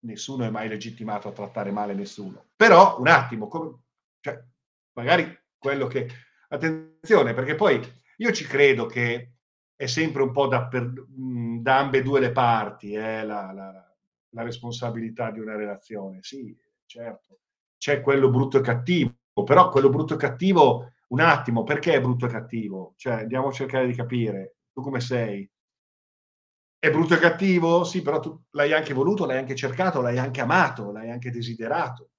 nessuno 0.00 0.44
è 0.44 0.50
mai 0.50 0.68
legittimato 0.68 1.28
a 1.28 1.32
trattare 1.32 1.70
male 1.70 1.94
nessuno. 1.94 2.48
Però, 2.56 2.98
un 2.98 3.08
attimo, 3.08 3.48
come, 3.48 3.82
cioè, 4.20 4.42
magari 4.94 5.38
quello 5.56 5.86
che... 5.86 6.08
Attenzione, 6.48 7.34
perché 7.34 7.56
poi 7.56 7.80
io 8.18 8.32
ci 8.32 8.44
credo 8.44 8.86
che 8.86 9.35
è 9.76 9.86
sempre 9.86 10.22
un 10.22 10.32
po' 10.32 10.46
da, 10.46 10.66
per, 10.66 10.90
da 11.06 11.78
ambedue 11.78 12.18
le 12.18 12.32
parti 12.32 12.92
eh, 12.92 13.24
la, 13.24 13.52
la, 13.52 13.94
la, 14.30 14.42
responsabilità 14.42 15.30
di 15.30 15.38
una 15.38 15.54
relazione. 15.54 16.18
Sì, 16.22 16.56
certo, 16.86 17.40
c'è 17.76 18.00
quello 18.00 18.30
brutto 18.30 18.58
e 18.58 18.62
cattivo, 18.62 19.14
però 19.44 19.68
quello 19.68 19.90
brutto 19.90 20.14
e 20.14 20.16
cattivo, 20.16 20.92
un 21.08 21.20
attimo, 21.20 21.62
perché 21.62 21.94
è 21.94 22.00
brutto 22.00 22.24
e 22.26 22.30
cattivo? 22.30 22.94
Cioè, 22.96 23.12
andiamo 23.20 23.48
a 23.48 23.52
cercare 23.52 23.86
di 23.86 23.94
capire, 23.94 24.56
tu 24.72 24.80
come 24.80 25.00
sei? 25.00 25.48
È 26.78 26.90
brutto 26.90 27.14
e 27.14 27.18
cattivo? 27.18 27.84
Sì, 27.84 28.00
però 28.00 28.18
tu 28.18 28.44
l'hai 28.52 28.72
anche 28.72 28.94
voluto, 28.94 29.26
l'hai 29.26 29.38
anche 29.38 29.54
cercato, 29.54 30.00
l'hai 30.00 30.18
anche 30.18 30.40
amato, 30.40 30.90
l'hai 30.90 31.10
anche 31.10 31.30
desiderato. 31.30 32.10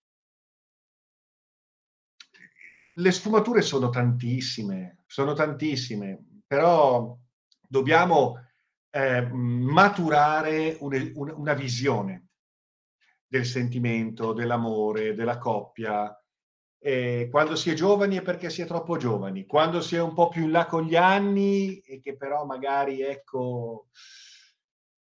Le 2.95 3.11
sfumature 3.11 3.61
sono 3.61 3.89
tantissime, 3.89 5.03
sono 5.05 5.33
tantissime, 5.33 6.41
però 6.45 7.15
dobbiamo 7.67 8.45
eh, 8.89 9.21
maturare 9.21 10.77
un, 10.79 11.11
un, 11.15 11.33
una 11.35 11.53
visione 11.53 12.29
del 13.27 13.45
sentimento, 13.45 14.33
dell'amore, 14.33 15.13
della 15.13 15.37
coppia. 15.37 16.11
E 16.79 17.27
quando 17.29 17.55
si 17.55 17.69
è 17.69 17.73
giovani 17.73 18.17
è 18.17 18.21
perché 18.21 18.49
si 18.49 18.61
è 18.61 18.65
troppo 18.65 18.97
giovani, 18.97 19.45
quando 19.45 19.81
si 19.81 19.95
è 19.95 20.01
un 20.01 20.13
po' 20.13 20.29
più 20.29 20.43
in 20.43 20.51
là 20.51 20.65
con 20.65 20.83
gli 20.83 20.95
anni 20.95 21.79
e 21.79 22.01
che 22.01 22.15
però 22.15 22.45
magari 22.45 23.01
ecco 23.01 23.87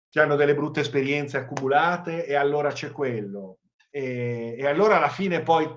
che 0.09 0.19
hanno 0.19 0.35
delle 0.35 0.53
brutte 0.53 0.81
esperienze 0.81 1.37
accumulate 1.37 2.27
e 2.27 2.35
allora 2.35 2.71
c'è 2.71 2.91
quello. 2.91 3.59
E, 3.89 4.55
e, 4.59 4.67
allora 4.67 4.97
alla 4.97 5.09
fine 5.09 5.41
poi 5.41 5.67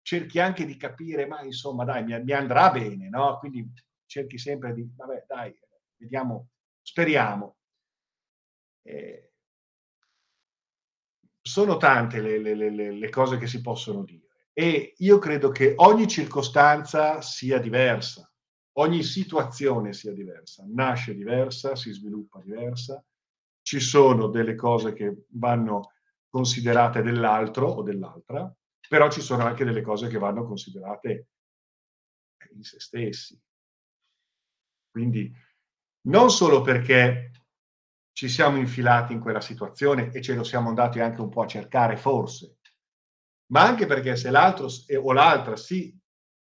cerchi 0.00 0.40
anche 0.40 0.64
di 0.64 0.76
capire, 0.76 1.26
ma 1.26 1.42
insomma 1.42 1.84
dai, 1.84 2.04
mi, 2.04 2.18
mi 2.22 2.32
andrà 2.32 2.70
bene, 2.70 3.10
no? 3.10 3.38
Quindi 3.38 3.70
cerchi 4.06 4.38
sempre 4.38 4.72
di, 4.72 4.88
vabbè 4.96 5.24
dai, 5.28 5.54
vediamo, 6.04 6.50
speriamo. 6.82 7.56
Eh, 8.82 9.32
sono 11.40 11.76
tante 11.76 12.20
le, 12.20 12.38
le, 12.38 12.54
le, 12.54 12.92
le 12.92 13.08
cose 13.10 13.38
che 13.38 13.46
si 13.46 13.60
possono 13.60 14.02
dire 14.04 14.22
e 14.52 14.94
io 14.98 15.18
credo 15.18 15.50
che 15.50 15.74
ogni 15.76 16.06
circostanza 16.06 17.20
sia 17.20 17.58
diversa, 17.58 18.30
ogni 18.74 19.02
situazione 19.02 19.92
sia 19.92 20.12
diversa, 20.12 20.64
nasce 20.68 21.14
diversa, 21.14 21.74
si 21.74 21.92
sviluppa 21.92 22.40
diversa 22.40 23.04
ci 23.62 23.80
sono 23.80 24.28
delle 24.28 24.54
cose 24.54 24.92
che 24.92 25.24
vanno 25.30 25.94
considerate 26.28 27.00
dell'altro 27.00 27.66
o 27.66 27.82
dell'altra, 27.82 28.54
però 28.86 29.10
ci 29.10 29.22
sono 29.22 29.44
anche 29.44 29.64
delle 29.64 29.80
cose 29.80 30.08
che 30.08 30.18
vanno 30.18 30.44
considerate 30.44 31.28
in 32.54 32.62
se 32.62 32.78
stessi. 32.78 33.40
Quindi 34.90 35.32
non 36.06 36.30
solo 36.30 36.62
perché 36.62 37.30
ci 38.12 38.28
siamo 38.28 38.58
infilati 38.58 39.12
in 39.12 39.20
quella 39.20 39.40
situazione 39.40 40.10
e 40.12 40.20
ce 40.22 40.34
lo 40.34 40.44
siamo 40.44 40.68
andati 40.68 41.00
anche 41.00 41.20
un 41.20 41.28
po' 41.28 41.42
a 41.42 41.46
cercare 41.46 41.96
forse, 41.96 42.58
ma 43.52 43.62
anche 43.62 43.86
perché 43.86 44.16
se 44.16 44.30
l'altro 44.30 44.68
o 45.02 45.12
l'altra 45.12 45.56
si 45.56 45.96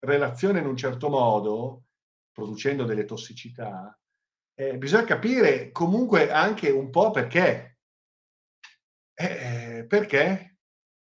relaziona 0.00 0.58
in 0.60 0.66
un 0.66 0.76
certo 0.76 1.08
modo, 1.08 1.84
producendo 2.32 2.84
delle 2.84 3.04
tossicità, 3.04 3.96
eh, 4.54 4.76
bisogna 4.78 5.04
capire 5.04 5.70
comunque 5.70 6.30
anche 6.30 6.70
un 6.70 6.90
po' 6.90 7.10
perché. 7.10 7.78
Eh, 9.14 9.84
perché? 9.88 10.58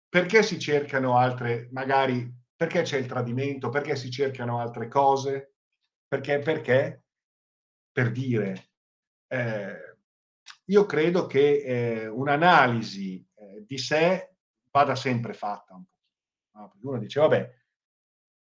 Perché 0.10 0.44
si 0.44 0.60
cercano 0.60 1.18
altre, 1.18 1.70
magari, 1.72 2.30
perché 2.56 2.82
c'è 2.82 2.98
il 2.98 3.06
tradimento, 3.08 3.70
perché 3.70 3.96
si 3.96 4.12
cercano 4.12 4.60
altre 4.60 4.88
cose? 4.90 5.56
Perché? 6.08 6.40
Perché? 6.40 7.01
Per 7.92 8.12
dire, 8.12 8.72
eh, 9.28 9.98
io 10.66 10.86
credo 10.86 11.28
che 11.28 11.62
eh, 11.62 12.08
un'analisi 12.08 13.28
eh, 13.36 13.66
di 13.66 13.78
sé 13.78 14.36
vada 14.72 14.96
sempre 14.96 15.34
fatta 15.34 15.76
un 15.76 15.84
po'. 15.84 15.90
No? 16.60 16.74
Uno 16.82 17.00
dice, 17.00 17.20
vabbè, 17.20 17.56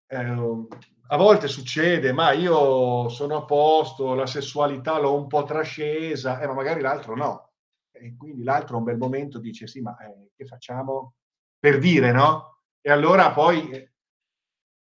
eh, 0.07 0.67
a 1.11 1.17
volte 1.17 1.47
succede, 1.47 2.11
ma 2.11 2.31
io 2.31 3.09
sono 3.09 3.37
a 3.37 3.45
posto, 3.45 4.13
la 4.13 4.27
sessualità 4.27 4.99
l'ho 4.99 5.15
un 5.15 5.27
po' 5.27 5.43
trascesa, 5.43 6.39
eh, 6.39 6.47
ma 6.47 6.53
magari 6.53 6.81
l'altro 6.81 7.15
no. 7.15 7.53
E 7.91 8.15
quindi 8.15 8.43
l'altro 8.43 8.75
a 8.75 8.77
un 8.79 8.85
bel 8.85 8.97
momento 8.97 9.39
dice 9.39 9.65
sì, 9.67 9.81
ma 9.81 9.97
eh, 9.97 10.31
che 10.35 10.45
facciamo? 10.45 11.15
Per 11.57 11.79
dire, 11.79 12.11
no? 12.11 12.61
E 12.79 12.91
allora 12.91 13.33
poi 13.33 13.69
eh, 13.71 13.93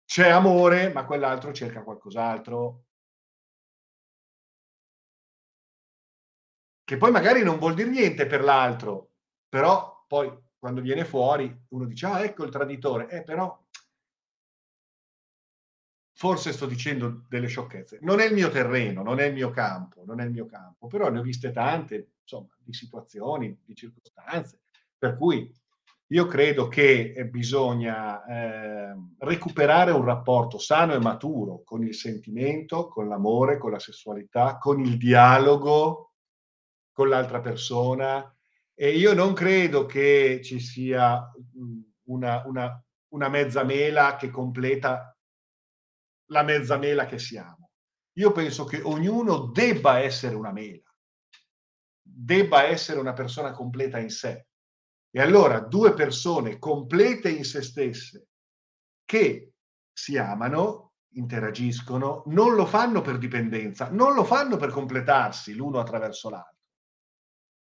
c'è 0.05 0.29
amore, 0.29 0.93
ma 0.93 1.05
quell'altro 1.07 1.53
cerca 1.53 1.83
qualcos'altro. 1.83 2.85
Che 6.93 6.99
poi 6.99 7.11
magari 7.11 7.43
non 7.43 7.59
vuol 7.59 7.73
dire 7.73 7.89
niente 7.89 8.27
per 8.27 8.45
l'altro, 8.45 9.13
però 9.49 10.05
poi 10.07 10.31
quando 10.59 10.83
viene 10.83 11.07
fuori 11.07 11.51
uno 11.69 11.87
dice, 11.87 12.05
ah 12.05 12.23
ecco 12.23 12.45
il 12.45 12.51
traditore, 12.51 13.09
eh 13.09 13.23
però 13.23 13.59
forse 16.13 16.53
sto 16.53 16.67
dicendo 16.67 17.25
delle 17.31 17.47
sciocchezze. 17.47 17.99
Non 18.03 18.21
è 18.21 18.27
il 18.27 18.35
mio 18.35 18.51
terreno, 18.51 19.03
non 19.03 19.21
è 19.21 19.25
il 19.25 19.33
mio 19.33 19.49
campo, 19.49 20.03
non 20.05 20.21
è 20.21 20.25
il 20.25 20.33
mio 20.33 20.45
campo, 20.45 20.87
però 20.87 21.09
ne 21.09 21.21
ho 21.21 21.23
viste 21.23 21.51
tante, 21.51 22.11
insomma, 22.21 22.55
di 22.59 22.75
situazioni, 22.75 23.59
di 23.65 23.75
circostanze, 23.75 24.61
per 24.99 25.17
cui 25.17 25.51
io 26.09 26.27
credo 26.27 26.69
che 26.69 27.15
eh, 27.17 27.25
bisogna 27.25 28.23
eh, 28.27 28.95
recuperare 29.21 29.93
un 29.93 30.05
rapporto 30.05 30.59
sano 30.59 30.93
e 30.93 30.99
maturo 30.99 31.63
con 31.65 31.83
il 31.83 31.95
sentimento, 31.95 32.89
con 32.89 33.09
l'amore, 33.09 33.57
con 33.57 33.71
la 33.71 33.79
sessualità, 33.79 34.59
con 34.59 34.79
il 34.79 34.99
dialogo 34.99 36.09
con 37.03 37.09
l'altra 37.09 37.41
persona. 37.41 38.33
E 38.75 38.97
io 38.97 39.13
non 39.13 39.33
credo 39.35 39.87
che 39.87 40.41
ci 40.43 40.61
sia 40.61 41.29
una, 42.05 42.47
una, 42.47 42.85
una 43.09 43.29
mezza 43.29 43.65
mela 43.65 44.15
che 44.17 44.31
completa 44.31 45.17
la 46.27 46.43
mezza 46.45 46.79
mela 46.79 47.07
che 47.07 47.19
siamo. 47.19 47.71
Io 48.19 48.31
penso 48.31 48.65
che 48.65 48.81
ognuno 48.81 49.47
debba 49.47 49.99
essere 49.99 50.37
una 50.37 50.53
mela, 50.53 50.89
debba 52.01 52.65
essere 52.65 53.01
una 53.01 53.13
persona 53.13 53.51
completa 53.51 53.99
in 53.99 54.11
sé. 54.11 54.47
E 55.11 55.21
allora 55.21 55.61
due 55.61 55.93
persone 55.93 56.59
complete 56.59 57.31
in 57.31 57.45
se 57.45 57.63
stesse 57.63 58.29
che 59.05 59.53
si 59.93 60.17
amano, 60.17 60.93
interagiscono, 61.15 62.23
non 62.27 62.55
lo 62.55 62.65
fanno 62.65 63.03
per 63.03 63.19
dipendenza, 63.19 63.91
non 63.91 64.15
lo 64.15 64.25
fanno 64.25 64.57
per 64.57 64.71
completarsi 64.71 65.55
l'uno 65.55 65.81
attraverso 65.81 66.31
l'altro. 66.31 66.52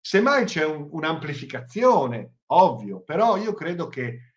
Semmai 0.07 0.45
c'è 0.45 0.65
un, 0.65 0.87
un'amplificazione 0.89 2.37
ovvio, 2.53 3.03
però 3.03 3.37
io 3.39 3.55
credo 3.55 3.89
che 3.89 4.35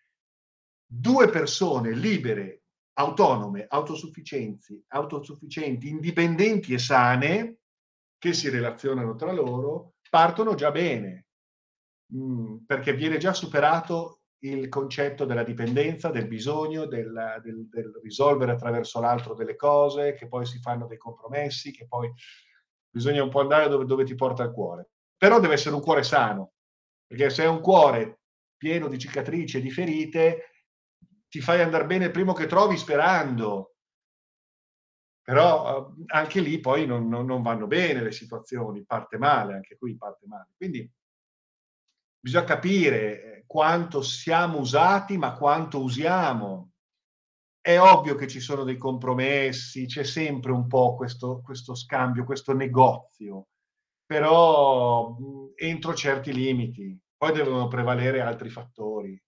due 0.84 1.28
persone 1.28 1.92
libere, 1.92 2.64
autonome, 2.94 3.66
autosufficienti, 3.68 4.84
autosufficienti, 4.88 5.86
indipendenti 5.86 6.72
e 6.72 6.78
sane, 6.78 7.58
che 8.18 8.32
si 8.32 8.48
relazionano 8.48 9.14
tra 9.14 9.30
loro, 9.30 9.94
partono 10.10 10.56
già 10.56 10.72
bene, 10.72 11.26
mm, 12.16 12.64
perché 12.66 12.92
viene 12.92 13.18
già 13.18 13.32
superato 13.32 14.22
il 14.40 14.68
concetto 14.68 15.24
della 15.24 15.44
dipendenza, 15.44 16.10
del 16.10 16.26
bisogno, 16.26 16.86
del, 16.86 17.12
del, 17.44 17.68
del, 17.68 18.00
risolvere 18.02 18.50
attraverso 18.50 18.98
l'altro 18.98 19.34
delle 19.34 19.54
cose, 19.54 20.14
che 20.14 20.26
poi 20.26 20.46
si 20.46 20.58
fanno 20.58 20.88
dei 20.88 20.98
compromessi, 20.98 21.70
che 21.70 21.86
poi 21.86 22.12
bisogna 22.90 23.22
un 23.22 23.30
po' 23.30 23.38
andare 23.38 23.68
dove, 23.68 23.84
dove 23.84 24.02
ti 24.02 24.16
porta 24.16 24.42
il 24.42 24.50
cuore. 24.50 24.88
Però 25.20 25.38
deve 25.38 25.52
essere 25.52 25.74
un 25.74 25.82
cuore 25.82 26.02
sano, 26.02 26.52
perché 27.06 27.28
se 27.28 27.42
è 27.42 27.46
un 27.46 27.60
cuore 27.60 28.20
pieno 28.56 28.88
di 28.88 28.98
cicatrici 28.98 29.58
e 29.58 29.60
di 29.60 29.70
ferite, 29.70 30.44
ti 31.28 31.42
fai 31.42 31.60
andare 31.60 31.84
bene 31.84 32.06
il 32.06 32.10
primo 32.10 32.32
che 32.32 32.46
trovi 32.46 32.78
sperando. 32.78 33.74
Però 35.20 35.90
eh, 35.90 36.04
anche 36.06 36.40
lì 36.40 36.58
poi 36.58 36.86
non, 36.86 37.06
non, 37.06 37.26
non 37.26 37.42
vanno 37.42 37.66
bene 37.66 38.02
le 38.02 38.12
situazioni, 38.12 38.82
parte 38.82 39.18
male, 39.18 39.52
anche 39.52 39.76
qui 39.76 39.94
parte 39.94 40.26
male. 40.26 40.54
Quindi 40.56 40.90
bisogna 42.18 42.44
capire 42.44 43.22
eh, 43.22 43.44
quanto 43.46 44.00
siamo 44.00 44.58
usati, 44.58 45.18
ma 45.18 45.34
quanto 45.34 45.82
usiamo. 45.82 46.70
È 47.60 47.78
ovvio 47.78 48.14
che 48.14 48.26
ci 48.26 48.40
sono 48.40 48.64
dei 48.64 48.78
compromessi, 48.78 49.84
c'è 49.84 50.02
sempre 50.02 50.52
un 50.52 50.66
po' 50.66 50.94
questo, 50.96 51.42
questo 51.42 51.74
scambio, 51.74 52.24
questo 52.24 52.54
negozio, 52.54 53.48
però 54.10 55.16
entro 55.54 55.94
certi 55.94 56.32
limiti. 56.32 56.98
Poi 57.16 57.32
devono 57.32 57.68
prevalere 57.68 58.20
altri 58.20 58.50
fattori. 58.50 59.22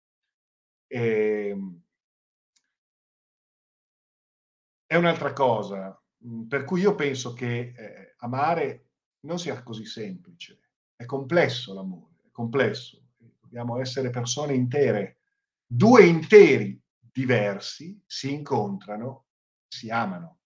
E, 0.88 1.48
ehm, 1.50 1.82
è 4.84 4.96
un'altra 4.96 5.32
cosa, 5.32 5.96
per 6.48 6.64
cui 6.64 6.80
io 6.80 6.96
penso 6.96 7.32
che 7.32 7.72
eh, 7.76 8.14
amare 8.18 8.88
non 9.20 9.38
sia 9.38 9.62
così 9.62 9.84
semplice, 9.86 10.58
è 10.96 11.04
complesso 11.04 11.74
l'amore 11.74 12.30
complesso, 12.32 13.00
dobbiamo 13.40 13.78
essere 13.78 14.10
persone 14.10 14.54
intere. 14.54 15.18
Due 15.64 16.04
interi 16.06 16.82
diversi 16.98 18.02
si 18.04 18.32
incontrano, 18.32 19.26
si 19.68 19.90
amano. 19.90 20.40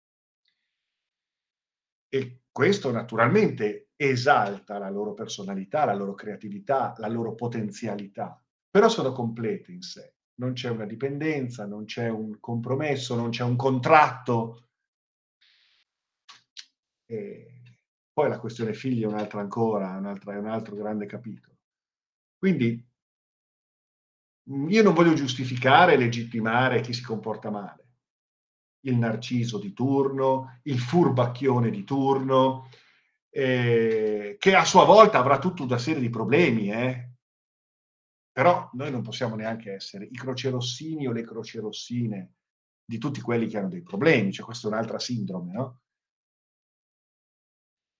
E 2.08 2.42
questo 2.52 2.90
naturalmente 2.90 3.85
esalta 3.96 4.78
la 4.78 4.90
loro 4.90 5.14
personalità, 5.14 5.84
la 5.84 5.94
loro 5.94 6.14
creatività, 6.14 6.94
la 6.98 7.08
loro 7.08 7.34
potenzialità, 7.34 8.40
però 8.70 8.88
sono 8.88 9.12
complete 9.12 9.72
in 9.72 9.82
sé. 9.82 10.14
Non 10.38 10.52
c'è 10.52 10.68
una 10.68 10.84
dipendenza, 10.84 11.64
non 11.64 11.86
c'è 11.86 12.08
un 12.08 12.38
compromesso, 12.38 13.14
non 13.14 13.30
c'è 13.30 13.42
un 13.42 13.56
contratto. 13.56 14.68
E 17.06 17.62
poi 18.12 18.28
la 18.28 18.38
questione 18.38 18.74
figli 18.74 19.02
è 19.02 19.06
un'altra 19.06 19.40
ancora, 19.40 19.96
un'altra, 19.96 20.34
è 20.34 20.36
un 20.38 20.48
altro 20.48 20.76
grande 20.76 21.06
capitolo. 21.06 21.56
Quindi 22.38 22.86
io 24.48 24.82
non 24.82 24.94
voglio 24.94 25.14
giustificare 25.14 25.96
legittimare 25.96 26.80
chi 26.82 26.92
si 26.92 27.02
comporta 27.02 27.50
male. 27.50 27.84
Il 28.80 28.98
narciso 28.98 29.58
di 29.58 29.72
turno, 29.72 30.60
il 30.64 30.78
furbacchione 30.78 31.70
di 31.70 31.82
turno, 31.82 32.68
eh, 33.36 34.36
che 34.38 34.54
a 34.54 34.64
sua 34.64 34.86
volta 34.86 35.18
avrà 35.18 35.38
tutta 35.38 35.62
una 35.62 35.76
serie 35.76 36.00
di 36.00 36.08
problemi, 36.08 36.72
eh? 36.72 37.10
però 38.32 38.70
noi 38.72 38.90
non 38.90 39.02
possiamo 39.02 39.34
neanche 39.34 39.72
essere 39.74 40.06
i 40.06 40.16
crocerossini 40.16 41.06
o 41.06 41.12
le 41.12 41.22
crocerossine 41.22 42.32
di 42.82 42.96
tutti 42.96 43.20
quelli 43.20 43.46
che 43.46 43.58
hanno 43.58 43.68
dei 43.68 43.82
problemi, 43.82 44.32
cioè 44.32 44.46
questa 44.46 44.68
è 44.68 44.70
un'altra 44.70 44.98
sindrome, 44.98 45.52
no? 45.52 45.80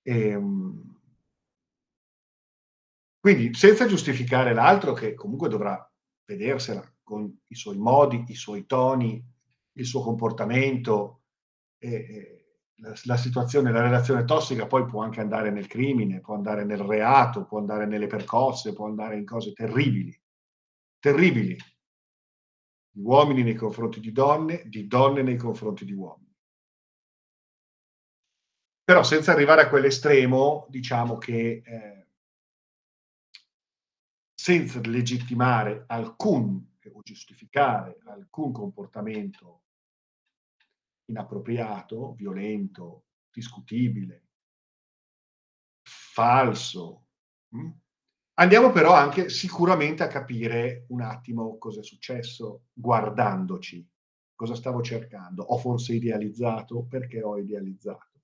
E, 0.02 0.28
ehm, 0.28 1.00
quindi 3.20 3.52
senza 3.52 3.86
giustificare 3.86 4.54
l'altro 4.54 4.94
che 4.94 5.12
comunque 5.12 5.50
dovrà 5.50 5.86
vedersela 6.24 6.82
con 7.02 7.40
i 7.48 7.54
suoi 7.54 7.76
modi, 7.76 8.24
i 8.28 8.34
suoi 8.34 8.64
toni, 8.64 9.22
il 9.72 9.84
suo 9.84 10.00
comportamento, 10.00 11.24
e, 11.78 11.92
e 11.92 12.35
la, 13.04 13.16
situazione, 13.16 13.72
la 13.72 13.82
relazione 13.82 14.24
tossica 14.24 14.66
poi 14.66 14.84
può 14.84 15.02
anche 15.02 15.20
andare 15.20 15.50
nel 15.50 15.66
crimine, 15.66 16.20
può 16.20 16.34
andare 16.34 16.64
nel 16.64 16.78
reato, 16.78 17.44
può 17.44 17.58
andare 17.58 17.86
nelle 17.86 18.06
percosse, 18.06 18.72
può 18.72 18.86
andare 18.86 19.16
in 19.16 19.24
cose 19.24 19.52
terribili, 19.52 20.18
terribili, 20.98 21.56
di 22.90 23.00
uomini 23.02 23.42
nei 23.42 23.54
confronti 23.54 24.00
di 24.00 24.12
donne, 24.12 24.62
di 24.66 24.86
donne 24.86 25.22
nei 25.22 25.36
confronti 25.36 25.84
di 25.84 25.92
uomini. 25.92 26.34
Però 28.84 29.02
senza 29.02 29.32
arrivare 29.32 29.62
a 29.62 29.68
quell'estremo, 29.68 30.66
diciamo 30.68 31.18
che 31.18 31.62
eh, 31.64 32.06
senza 34.34 34.80
legittimare 34.80 35.84
alcun 35.88 36.74
o 36.92 37.00
giustificare 37.02 37.98
alcun 38.04 38.52
comportamento 38.52 39.55
inappropriato, 41.06 42.14
violento, 42.14 43.04
discutibile, 43.30 44.24
falso. 45.82 47.06
Mm? 47.56 47.70
Andiamo 48.38 48.70
però 48.70 48.92
anche 48.92 49.28
sicuramente 49.30 50.02
a 50.02 50.08
capire 50.08 50.84
un 50.88 51.00
attimo 51.00 51.56
cosa 51.58 51.80
è 51.80 51.82
successo 51.82 52.64
guardandoci, 52.72 53.86
cosa 54.34 54.54
stavo 54.54 54.82
cercando. 54.82 55.42
Ho 55.42 55.58
forse 55.58 55.94
idealizzato? 55.94 56.84
Perché 56.84 57.22
ho 57.22 57.38
idealizzato? 57.38 58.20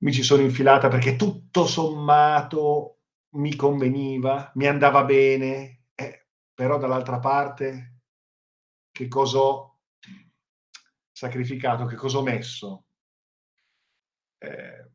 Mi 0.00 0.12
ci 0.12 0.22
sono 0.22 0.42
infilata 0.42 0.88
perché 0.88 1.16
tutto 1.16 1.66
sommato 1.66 2.98
mi 3.30 3.56
conveniva, 3.56 4.52
mi 4.54 4.66
andava 4.66 5.04
bene, 5.04 5.84
eh, 5.94 6.26
però 6.54 6.78
dall'altra 6.78 7.18
parte 7.18 8.00
che 8.90 9.08
cosa 9.08 9.38
ho 9.38 9.67
sacrificato, 11.18 11.84
che 11.86 11.96
cosa 11.96 12.18
ho 12.18 12.22
messo? 12.22 12.84
Eh, 14.38 14.90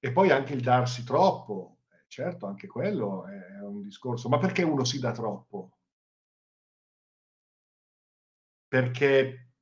e 0.00 0.12
poi 0.12 0.30
anche 0.30 0.54
il 0.54 0.62
darsi 0.62 1.04
troppo, 1.04 1.78
eh, 1.92 2.04
certo, 2.08 2.46
anche 2.46 2.66
quello 2.66 3.26
è 3.26 3.60
un 3.62 3.82
discorso, 3.82 4.28
ma 4.28 4.38
perché 4.38 4.62
uno 4.64 4.84
si 4.84 4.98
dà 4.98 5.12
troppo? 5.12 5.76
Perché 8.66 9.52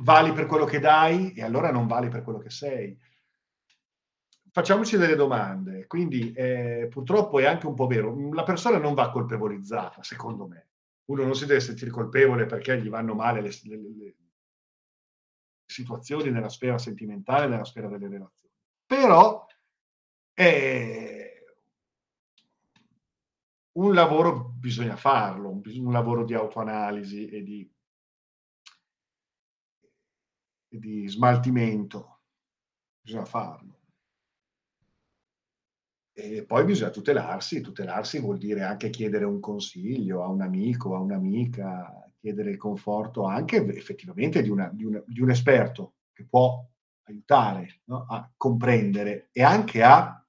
vali 0.00 0.32
per 0.32 0.46
quello 0.46 0.64
che 0.64 0.78
dai 0.78 1.34
e 1.34 1.42
allora 1.42 1.70
non 1.70 1.86
vali 1.86 2.08
per 2.08 2.22
quello 2.22 2.38
che 2.38 2.50
sei 2.50 2.98
facciamoci 4.50 4.96
delle 4.96 5.14
domande. 5.14 5.86
Quindi 5.86 6.32
eh, 6.32 6.88
purtroppo 6.90 7.38
è 7.38 7.44
anche 7.44 7.66
un 7.66 7.74
po' 7.74 7.86
vero, 7.86 8.32
la 8.32 8.44
persona 8.44 8.78
non 8.78 8.94
va 8.94 9.10
colpevolizzata, 9.10 10.02
secondo 10.02 10.46
me. 10.46 10.67
Uno 11.08 11.24
non 11.24 11.34
si 11.34 11.46
deve 11.46 11.60
sentire 11.60 11.90
colpevole 11.90 12.46
perché 12.46 12.80
gli 12.80 12.88
vanno 12.88 13.14
male 13.14 13.40
le, 13.40 13.50
le, 13.64 13.76
le 13.76 14.16
situazioni 15.64 16.30
nella 16.30 16.50
sfera 16.50 16.78
sentimentale, 16.78 17.46
nella 17.46 17.64
sfera 17.64 17.88
delle 17.88 18.08
relazioni. 18.08 18.52
Però 18.84 19.46
eh, 20.34 21.44
un 23.72 23.94
lavoro 23.94 24.50
bisogna 24.50 24.96
farlo, 24.96 25.48
un 25.50 25.92
lavoro 25.92 26.24
di 26.24 26.34
autoanalisi 26.34 27.28
e 27.28 27.42
di, 27.42 27.74
e 30.68 30.78
di 30.78 31.08
smaltimento, 31.08 32.20
bisogna 33.00 33.24
farlo. 33.24 33.77
E 36.20 36.42
poi 36.44 36.64
bisogna 36.64 36.90
tutelarsi, 36.90 37.60
tutelarsi 37.60 38.18
vuol 38.18 38.38
dire 38.38 38.64
anche 38.64 38.90
chiedere 38.90 39.24
un 39.24 39.38
consiglio 39.38 40.24
a 40.24 40.26
un 40.26 40.40
amico, 40.40 40.96
a 40.96 40.98
un'amica, 40.98 42.10
chiedere 42.18 42.50
il 42.50 42.56
conforto 42.56 43.22
anche 43.22 43.64
effettivamente 43.76 44.42
di, 44.42 44.48
una, 44.50 44.68
di, 44.72 44.82
una, 44.82 45.00
di 45.06 45.20
un 45.20 45.30
esperto 45.30 45.94
che 46.12 46.26
può 46.28 46.60
aiutare 47.04 47.82
no? 47.84 48.04
a 48.08 48.28
comprendere 48.36 49.28
e 49.30 49.44
anche 49.44 49.80
a 49.84 50.20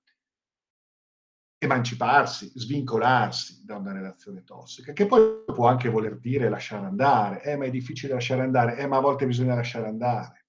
emanciparsi, 1.58 2.52
svincolarsi 2.54 3.65
da 3.65 3.78
una 3.78 3.91
relazione 3.91 4.43
tossica, 4.43 4.93
che 4.93 5.08
poi 5.08 5.43
può 5.43 5.67
anche 5.67 5.89
voler 5.89 6.19
dire 6.19 6.49
lasciare 6.49 6.86
andare, 6.86 7.41
eh, 7.41 7.58
ma 7.58 7.65
è 7.65 7.71
difficile 7.71 8.13
lasciare 8.13 8.43
andare, 8.43 8.78
eh, 8.78 8.86
ma 8.86 8.97
a 8.97 9.02
volte 9.02 9.25
bisogna 9.25 9.56
lasciare 9.56 9.88
andare. 9.88 10.45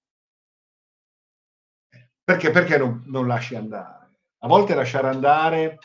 Perché, 2.23 2.51
perché 2.51 2.77
non, 2.77 3.01
non 3.07 3.25
lasci 3.25 3.55
andare? 3.55 4.00
A 4.43 4.47
volte 4.47 4.73
lasciare 4.75 5.07
andare 5.07 5.77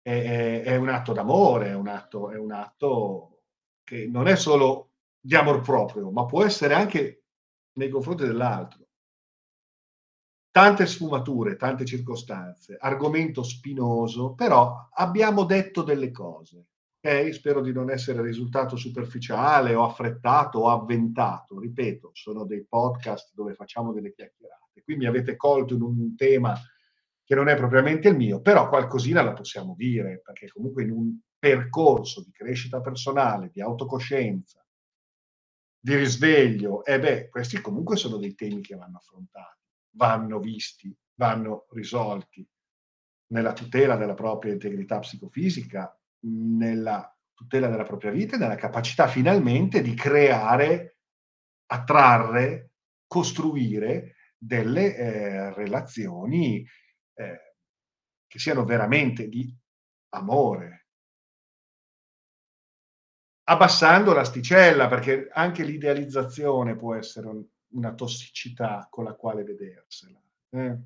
è, 0.00 0.10
è, 0.10 0.62
è 0.62 0.76
un 0.76 0.88
atto 0.88 1.12
d'amore, 1.12 1.68
è 1.68 1.74
un 1.74 1.88
atto, 1.88 2.30
è 2.30 2.36
un 2.38 2.52
atto 2.52 3.42
che 3.84 4.06
non 4.06 4.28
è 4.28 4.36
solo 4.36 4.92
di 5.20 5.34
amor 5.34 5.60
proprio, 5.60 6.10
ma 6.10 6.24
può 6.24 6.44
essere 6.44 6.74
anche 6.74 7.24
nei 7.74 7.88
confronti 7.90 8.24
dell'altro. 8.24 8.86
tante 10.50 10.86
sfumature, 10.86 11.56
tante 11.56 11.84
circostanze, 11.86 12.76
argomento 12.78 13.42
spinoso, 13.42 14.34
però 14.34 14.88
abbiamo 14.92 15.44
detto 15.44 15.82
delle 15.82 16.10
cose. 16.10 16.66
Okay? 16.98 17.32
Spero 17.32 17.60
di 17.62 17.72
non 17.72 17.90
essere 17.90 18.22
risultato 18.22 18.76
superficiale 18.76 19.74
o 19.74 19.82
affrettato 19.84 20.60
o 20.60 20.70
avventato. 20.70 21.58
Ripeto, 21.58 22.10
sono 22.12 22.44
dei 22.44 22.64
podcast 22.66 23.32
dove 23.34 23.54
facciamo 23.54 23.92
delle 23.92 24.12
chiacchierate. 24.12 24.82
Qui 24.82 24.96
mi 24.96 25.06
avete 25.06 25.36
colto 25.36 25.74
in 25.74 25.82
un 25.82 26.14
tema 26.16 26.54
che 27.32 27.38
non 27.38 27.48
è 27.48 27.56
propriamente 27.56 28.08
il 28.08 28.16
mio, 28.16 28.42
però 28.42 28.68
qualcosina 28.68 29.22
la 29.22 29.32
possiamo 29.32 29.74
dire, 29.74 30.20
perché 30.22 30.48
comunque 30.48 30.82
in 30.82 30.90
un 30.90 31.18
percorso 31.38 32.22
di 32.22 32.30
crescita 32.30 32.82
personale, 32.82 33.48
di 33.50 33.62
autocoscienza, 33.62 34.62
di 35.80 35.96
risveglio, 35.96 36.84
e 36.84 36.92
eh 36.92 37.00
beh, 37.00 37.28
questi 37.30 37.58
comunque 37.62 37.96
sono 37.96 38.18
dei 38.18 38.34
temi 38.34 38.60
che 38.60 38.76
vanno 38.76 38.98
affrontati, 38.98 39.64
vanno 39.96 40.40
visti, 40.40 40.94
vanno 41.14 41.64
risolti 41.70 42.46
nella 43.28 43.54
tutela 43.54 43.96
della 43.96 44.12
propria 44.12 44.52
integrità 44.52 44.98
psicofisica, 44.98 45.98
nella 46.26 47.16
tutela 47.32 47.68
della 47.68 47.84
propria 47.84 48.10
vita 48.10 48.36
e 48.36 48.40
nella 48.40 48.56
capacità 48.56 49.08
finalmente 49.08 49.80
di 49.80 49.94
creare, 49.94 50.98
attrarre, 51.64 52.72
costruire 53.06 54.16
delle 54.36 54.96
eh, 54.96 55.54
relazioni 55.54 56.62
eh, 57.14 57.54
che 58.26 58.38
siano 58.38 58.64
veramente 58.64 59.28
di 59.28 59.54
amore. 60.10 60.86
Abbassando 63.44 64.12
l'asticella, 64.12 64.88
perché 64.88 65.28
anche 65.32 65.64
l'idealizzazione 65.64 66.76
può 66.76 66.94
essere 66.94 67.26
un, 67.26 67.44
una 67.72 67.94
tossicità 67.94 68.86
con 68.90 69.04
la 69.04 69.14
quale 69.14 69.44
vedersela. 69.44 70.22
Eh? 70.50 70.78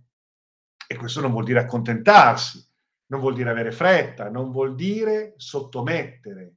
E 0.88 0.96
questo 0.96 1.20
non 1.20 1.32
vuol 1.32 1.44
dire 1.44 1.60
accontentarsi, 1.60 2.64
non 3.06 3.20
vuol 3.20 3.34
dire 3.34 3.50
avere 3.50 3.72
fretta, 3.72 4.30
non 4.30 4.50
vuol 4.50 4.74
dire 4.74 5.34
sottomettere 5.36 6.54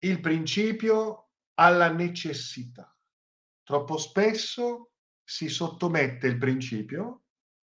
il 0.00 0.20
principio 0.20 1.30
alla 1.54 1.90
necessità. 1.90 2.94
Troppo 3.62 3.96
spesso 3.96 4.92
si 5.22 5.48
sottomette 5.48 6.26
il 6.26 6.38
principio 6.38 7.21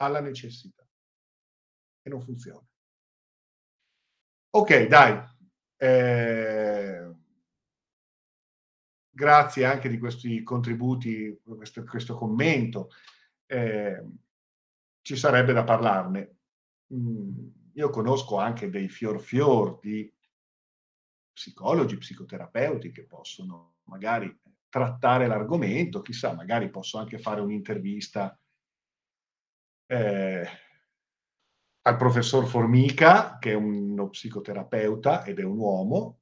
alla 0.04 0.20
necessità 0.20 0.86
e 2.02 2.10
non 2.10 2.20
funziona. 2.20 2.66
Ok, 4.54 4.86
dai. 4.86 5.30
Eh, 5.76 7.10
grazie 9.08 9.64
anche 9.64 9.88
di 9.88 9.98
questi 9.98 10.42
contributi, 10.42 11.40
questo, 11.42 11.84
questo 11.84 12.16
commento. 12.16 12.90
Eh, 13.46 14.04
ci 15.00 15.16
sarebbe 15.16 15.52
da 15.52 15.64
parlarne. 15.64 16.36
Mm, 16.92 17.48
io 17.74 17.90
conosco 17.90 18.38
anche 18.38 18.68
dei 18.68 18.88
fior 18.88 19.20
fior 19.20 19.78
di 19.80 20.12
psicologi, 21.32 21.96
psicoterapeuti 21.96 22.90
che 22.90 23.04
possono 23.04 23.76
magari 23.84 24.38
trattare 24.68 25.26
l'argomento, 25.26 26.02
chissà, 26.02 26.34
magari 26.34 26.70
posso 26.70 26.98
anche 26.98 27.18
fare 27.18 27.40
un'intervista 27.40 28.38
eh, 29.92 30.48
al 31.82 31.96
professor 31.96 32.46
Formica, 32.46 33.36
che 33.38 33.50
è 33.50 33.54
uno 33.54 34.08
psicoterapeuta 34.08 35.24
ed 35.24 35.38
è 35.38 35.42
un 35.42 35.58
uomo, 35.58 36.20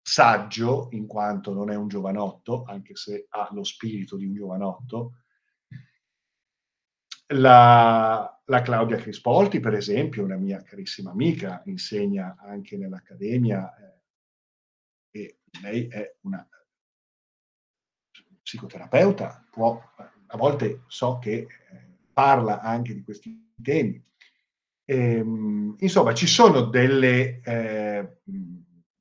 saggio 0.00 0.88
in 0.92 1.06
quanto 1.06 1.52
non 1.52 1.70
è 1.70 1.74
un 1.74 1.88
giovanotto, 1.88 2.64
anche 2.64 2.96
se 2.96 3.26
ha 3.28 3.48
lo 3.52 3.64
spirito 3.64 4.16
di 4.16 4.24
un 4.24 4.34
giovanotto, 4.34 5.18
la, 7.34 8.42
la, 8.44 8.62
Claudia 8.62 8.96
Crispolti, 8.96 9.60
per 9.60 9.74
esempio, 9.74 10.24
una 10.24 10.36
mia 10.36 10.62
carissima 10.62 11.10
amica, 11.10 11.62
insegna 11.66 12.36
anche 12.38 12.78
nell'Accademia 12.78 13.74
eh, 13.76 14.00
e 15.10 15.38
lei 15.60 15.88
è 15.88 16.16
una 16.20 16.46
psicoterapeuta, 18.42 19.46
può, 19.50 19.82
a 20.26 20.36
volte 20.36 20.84
so 20.86 21.18
che 21.18 21.46
eh, 21.70 21.93
parla 22.14 22.60
anche 22.60 22.94
di 22.94 23.02
questi 23.02 23.52
temi. 23.62 24.02
Ehm, 24.86 25.76
insomma, 25.78 26.14
ci 26.14 26.26
sono 26.26 26.62
delle 26.62 27.40
eh, 27.42 28.20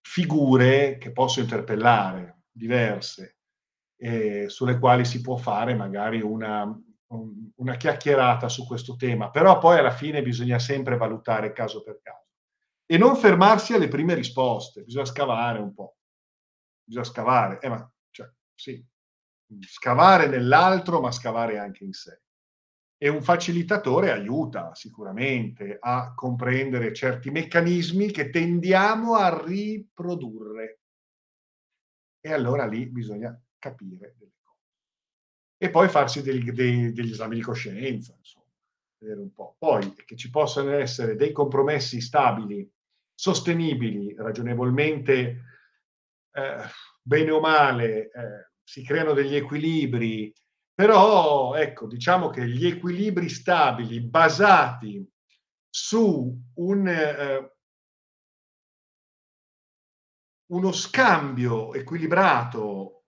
figure 0.02 0.97
che 0.97 1.12
posso 1.13 1.39
interpellare, 1.39 2.41
diverse, 2.52 3.38
eh, 3.97 4.49
sulle 4.49 4.80
quali 4.80 5.06
si 5.06 5.21
può 5.21 5.38
fare 5.38 5.73
magari 5.76 6.21
una, 6.21 6.69
una 7.56 7.76
chiacchierata 7.78 8.49
su 8.49 8.65
questo 8.67 8.97
tema, 8.97 9.30
però 9.30 9.58
poi 9.60 9.78
alla 9.80 9.91
fine 9.91 10.21
bisogna 10.21 10.60
sempre 10.60 10.97
valutare 10.97 11.54
caso 11.54 11.82
per 11.84 12.02
caso 12.02 12.23
e 12.86 12.97
non 12.97 13.15
fermarsi 13.15 13.73
alle 13.73 13.88
prime 13.88 14.13
risposte, 14.13 14.84
bisogna 14.84 15.06
scavare 15.06 15.60
un 15.60 15.73
po', 15.73 15.97
bisogna 16.84 17.06
scavare, 17.06 17.60
eh, 17.60 17.69
ma 17.69 17.91
cioè, 18.12 18.30
sì, 18.54 18.86
scavare 19.62 20.28
nell'altro, 20.28 20.99
ma 20.99 21.12
scavare 21.12 21.58
anche 21.58 21.84
in 21.84 21.93
sé. 21.93 22.23
E 23.04 23.10
un 23.10 23.22
facilitatore 23.22 24.12
aiuta 24.12 24.74
sicuramente 24.76 25.78
a 25.78 26.13
comprendere 26.13 26.94
certi 26.94 27.32
meccanismi 27.32 28.12
che 28.12 28.30
tendiamo 28.30 29.16
a 29.16 29.44
riprodurre. 29.44 30.80
E 32.22 32.32
allora 32.32 32.66
lì 32.66 32.86
bisogna 32.86 33.38
capire 33.58 34.16
delle 34.18 34.32
e 35.58 35.70
poi 35.70 35.88
farsi 35.88 36.22
degli, 36.22 36.52
dei, 36.52 36.92
degli 36.92 37.12
esami 37.12 37.36
di 37.36 37.42
coscienza, 37.42 38.13
insomma, 38.18 38.46
vedere 38.98 39.20
un 39.22 39.34
po'. 39.34 39.56
Poi 39.58 39.94
che 40.06 40.16
ci 40.18 40.30
possano 40.30 40.72
essere 40.72 41.16
dei 41.16 41.32
compromessi 41.32 42.02
stabili, 42.02 42.70
sostenibili, 43.13 44.13
ragionevolmente, 44.13 45.44
eh, 46.32 46.63
bene 47.02 47.32
o 47.32 47.39
male, 47.39 48.12
eh, 48.12 48.52
si 48.62 48.84
creano 48.84 49.13
degli 49.13 49.36
equilibri, 49.36 50.34
però 50.74 51.54
ecco, 51.56 51.88
diciamo 51.88 52.30
che 52.30 52.48
gli 52.48 52.66
equilibri 52.66 53.30
stabili 53.30 54.02
basati 54.02 55.08
su 55.70 56.36
un, 56.56 56.88
eh, 56.88 57.54
uno 60.48 60.72
scambio 60.72 61.74
equilibrato 61.74 63.04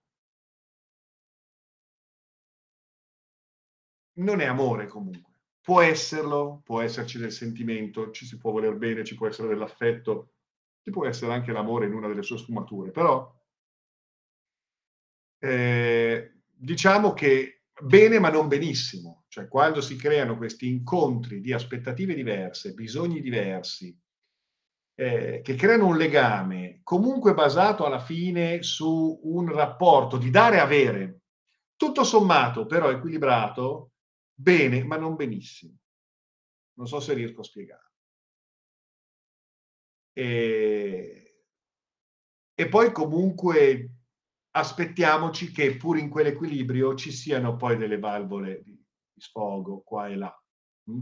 non 4.18 4.40
è 4.40 4.46
amore 4.46 4.86
comunque. 4.86 5.34
Può 5.60 5.80
esserlo, 5.80 6.62
può 6.64 6.80
esserci 6.80 7.18
del 7.18 7.32
sentimento, 7.32 8.10
ci 8.10 8.24
si 8.24 8.38
può 8.38 8.52
voler 8.52 8.76
bene, 8.76 9.04
ci 9.04 9.16
può 9.16 9.26
essere 9.26 9.48
dell'affetto, 9.48 10.34
ci 10.82 10.90
può 10.90 11.06
essere 11.06 11.32
anche 11.32 11.52
l'amore 11.52 11.86
in 11.86 11.94
una 11.94 12.06
delle 12.06 12.22
sue 12.22 12.38
sfumature, 12.38 12.92
però 12.92 13.32
eh, 15.38 16.32
diciamo 16.52 17.12
che 17.12 17.55
bene 17.82 18.18
ma 18.18 18.30
non 18.30 18.48
benissimo, 18.48 19.24
cioè 19.28 19.48
quando 19.48 19.80
si 19.80 19.96
creano 19.96 20.36
questi 20.36 20.68
incontri 20.68 21.40
di 21.40 21.52
aspettative 21.52 22.14
diverse, 22.14 22.72
bisogni 22.72 23.20
diversi, 23.20 23.96
eh, 24.98 25.40
che 25.42 25.54
creano 25.54 25.86
un 25.86 25.96
legame 25.96 26.80
comunque 26.82 27.34
basato 27.34 27.84
alla 27.84 28.00
fine 28.00 28.62
su 28.62 29.20
un 29.24 29.52
rapporto 29.52 30.16
di 30.16 30.30
dare 30.30 30.56
e 30.56 30.60
avere, 30.60 31.20
tutto 31.76 32.04
sommato 32.04 32.64
però 32.64 32.90
equilibrato, 32.90 33.92
bene, 34.34 34.82
ma 34.84 34.96
non 34.96 35.14
benissimo. 35.14 35.76
Non 36.74 36.86
so 36.86 37.00
se 37.00 37.12
riesco 37.14 37.40
a 37.40 37.44
spiegare. 37.44 37.92
E, 40.12 41.42
e 42.54 42.68
poi 42.68 42.92
comunque 42.92 43.95
aspettiamoci 44.56 45.50
che 45.52 45.76
pur 45.76 45.98
in 45.98 46.08
quell'equilibrio 46.08 46.94
ci 46.94 47.12
siano 47.12 47.56
poi 47.56 47.76
delle 47.76 47.98
valvole 47.98 48.62
di, 48.64 48.82
sfogo 49.16 49.82
qua 49.82 50.08
e 50.08 50.16
là. 50.16 50.42
Mm? 50.90 51.00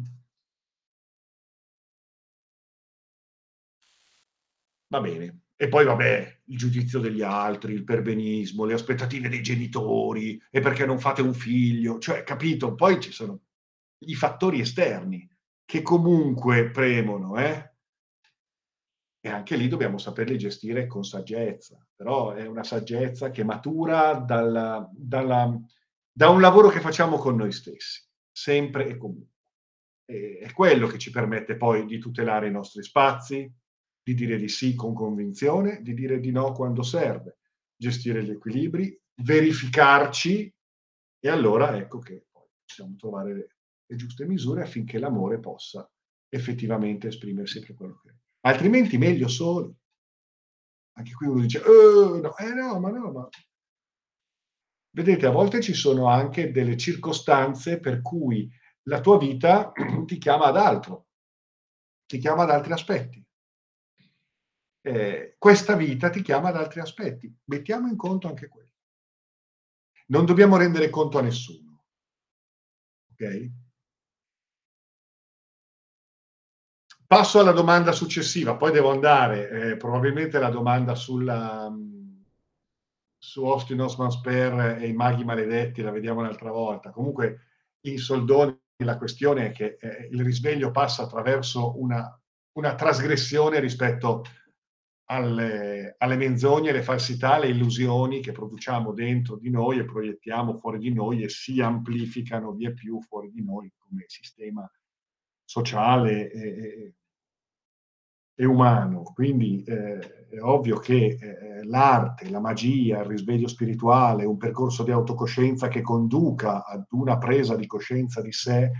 Va 4.88 5.00
bene. 5.00 5.40
E 5.56 5.68
poi 5.68 5.84
vabbè, 5.84 6.42
il 6.46 6.58
giudizio 6.58 6.98
degli 6.98 7.22
altri, 7.22 7.74
il 7.74 7.84
perbenismo, 7.84 8.64
le 8.64 8.74
aspettative 8.74 9.28
dei 9.28 9.42
genitori, 9.42 10.40
e 10.50 10.60
perché 10.60 10.84
non 10.84 10.98
fate 10.98 11.22
un 11.22 11.32
figlio, 11.32 11.98
cioè, 11.98 12.24
capito? 12.24 12.74
Poi 12.74 13.00
ci 13.00 13.12
sono 13.12 13.40
i 14.00 14.14
fattori 14.14 14.60
esterni 14.60 15.28
che 15.64 15.80
comunque 15.82 16.70
premono, 16.70 17.36
eh? 17.36 17.73
E 19.26 19.30
anche 19.30 19.56
lì 19.56 19.68
dobbiamo 19.68 19.96
saperli 19.96 20.36
gestire 20.36 20.86
con 20.86 21.02
saggezza, 21.02 21.82
però 21.96 22.32
è 22.32 22.44
una 22.44 22.62
saggezza 22.62 23.30
che 23.30 23.42
matura 23.42 24.16
dalla, 24.16 24.86
dalla, 24.92 25.58
da 26.12 26.28
un 26.28 26.42
lavoro 26.42 26.68
che 26.68 26.80
facciamo 26.80 27.16
con 27.16 27.34
noi 27.34 27.50
stessi, 27.50 28.06
sempre 28.30 28.86
e 28.86 28.98
comunque. 28.98 29.32
E 30.04 30.40
è 30.42 30.52
quello 30.52 30.86
che 30.88 30.98
ci 30.98 31.10
permette 31.10 31.56
poi 31.56 31.86
di 31.86 31.98
tutelare 31.98 32.48
i 32.48 32.50
nostri 32.50 32.82
spazi, 32.82 33.50
di 34.02 34.12
dire 34.12 34.36
di 34.36 34.48
sì 34.48 34.74
con 34.74 34.92
convinzione, 34.92 35.80
di 35.80 35.94
dire 35.94 36.20
di 36.20 36.30
no 36.30 36.52
quando 36.52 36.82
serve, 36.82 37.38
gestire 37.74 38.22
gli 38.22 38.30
equilibri, 38.30 38.94
verificarci 39.22 40.54
e 41.18 41.28
allora 41.30 41.74
ecco 41.78 41.98
che 41.98 42.26
poi 42.30 42.46
possiamo 42.62 42.94
trovare 42.96 43.32
le 43.86 43.96
giuste 43.96 44.26
misure 44.26 44.60
affinché 44.60 44.98
l'amore 44.98 45.40
possa 45.40 45.90
effettivamente 46.28 47.08
esprimersi 47.08 47.60
per 47.60 47.74
quello 47.74 47.98
che 48.02 48.10
è. 48.10 48.13
Altrimenti 48.46 48.98
meglio 48.98 49.28
soli. 49.28 49.74
Anche 50.96 51.12
qui 51.12 51.26
uno 51.26 51.40
dice, 51.40 51.60
eh 51.60 52.20
no, 52.20 52.36
eh 52.36 52.52
no, 52.52 52.78
ma 52.78 52.90
no, 52.90 53.10
ma... 53.10 53.28
Vedete, 54.90 55.26
a 55.26 55.30
volte 55.30 55.60
ci 55.60 55.72
sono 55.72 56.08
anche 56.08 56.52
delle 56.52 56.76
circostanze 56.76 57.80
per 57.80 58.00
cui 58.00 58.48
la 58.84 59.00
tua 59.00 59.18
vita 59.18 59.72
ti 60.06 60.18
chiama 60.18 60.46
ad 60.46 60.56
altro, 60.56 61.08
ti 62.06 62.18
chiama 62.18 62.44
ad 62.44 62.50
altri 62.50 62.72
aspetti. 62.72 63.26
Eh, 64.86 65.36
questa 65.38 65.74
vita 65.74 66.10
ti 66.10 66.20
chiama 66.20 66.50
ad 66.50 66.56
altri 66.56 66.80
aspetti. 66.80 67.34
Mettiamo 67.44 67.88
in 67.88 67.96
conto 67.96 68.28
anche 68.28 68.48
quello. 68.48 68.72
Non 70.08 70.26
dobbiamo 70.26 70.58
rendere 70.58 70.90
conto 70.90 71.18
a 71.18 71.22
nessuno. 71.22 71.84
Ok? 73.10 73.63
Passo 77.06 77.38
alla 77.38 77.52
domanda 77.52 77.92
successiva, 77.92 78.56
poi 78.56 78.72
devo 78.72 78.90
andare, 78.90 79.50
eh, 79.50 79.76
probabilmente 79.76 80.38
la 80.38 80.48
domanda 80.48 80.94
sulla, 80.94 81.68
mm, 81.70 82.22
su 83.18 83.44
Austin 83.44 83.80
Osman 83.82 84.10
Sper 84.10 84.78
e 84.80 84.88
i 84.88 84.94
maghi 84.94 85.22
maledetti 85.22 85.82
la 85.82 85.90
vediamo 85.90 86.20
un'altra 86.20 86.50
volta. 86.50 86.90
Comunque 86.90 87.40
in 87.82 87.98
soldoni 87.98 88.58
la 88.84 88.96
questione 88.96 89.46
è 89.46 89.50
che 89.52 89.76
eh, 89.78 90.08
il 90.10 90.24
risveglio 90.24 90.70
passa 90.70 91.02
attraverso 91.02 91.78
una, 91.78 92.18
una 92.52 92.74
trasgressione 92.74 93.60
rispetto 93.60 94.24
alle, 95.10 95.96
alle, 95.98 96.16
menzogne, 96.16 96.72
le 96.72 96.82
falsità, 96.82 97.38
le 97.38 97.48
illusioni 97.48 98.20
che 98.20 98.32
produciamo 98.32 98.92
dentro 98.92 99.36
di 99.36 99.50
noi 99.50 99.78
e 99.78 99.84
proiettiamo 99.84 100.56
fuori 100.56 100.78
di 100.78 100.92
noi 100.92 101.22
e 101.22 101.28
si 101.28 101.60
amplificano 101.60 102.52
via 102.52 102.72
più 102.72 102.98
fuori 103.02 103.30
di 103.30 103.42
noi 103.42 103.70
come 103.76 104.04
sistema 104.06 104.68
sociale 105.54 106.30
e, 106.32 106.94
e 108.34 108.44
umano. 108.44 109.02
Quindi 109.02 109.62
eh, 109.62 110.26
è 110.28 110.40
ovvio 110.40 110.78
che 110.78 111.16
eh, 111.20 111.64
l'arte, 111.64 112.28
la 112.28 112.40
magia, 112.40 113.00
il 113.00 113.06
risveglio 113.06 113.46
spirituale, 113.46 114.24
un 114.24 114.36
percorso 114.36 114.82
di 114.82 114.90
autocoscienza 114.90 115.68
che 115.68 115.80
conduca 115.80 116.64
ad 116.64 116.86
una 116.90 117.18
presa 117.18 117.54
di 117.54 117.66
coscienza 117.66 118.20
di 118.20 118.32
sé, 118.32 118.70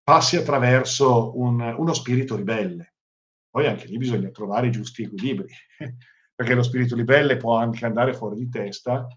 passi 0.00 0.36
attraverso 0.36 1.36
un, 1.38 1.60
uno 1.76 1.92
spirito 1.92 2.36
ribelle. 2.36 2.94
Poi 3.50 3.66
anche 3.66 3.86
lì 3.86 3.96
bisogna 3.96 4.30
trovare 4.30 4.68
i 4.68 4.70
giusti 4.70 5.02
equilibri, 5.02 5.52
perché 6.36 6.54
lo 6.54 6.62
spirito 6.62 6.94
ribelle 6.94 7.36
può 7.36 7.56
anche 7.56 7.84
andare 7.84 8.14
fuori 8.14 8.36
di 8.36 8.48
testa 8.48 9.08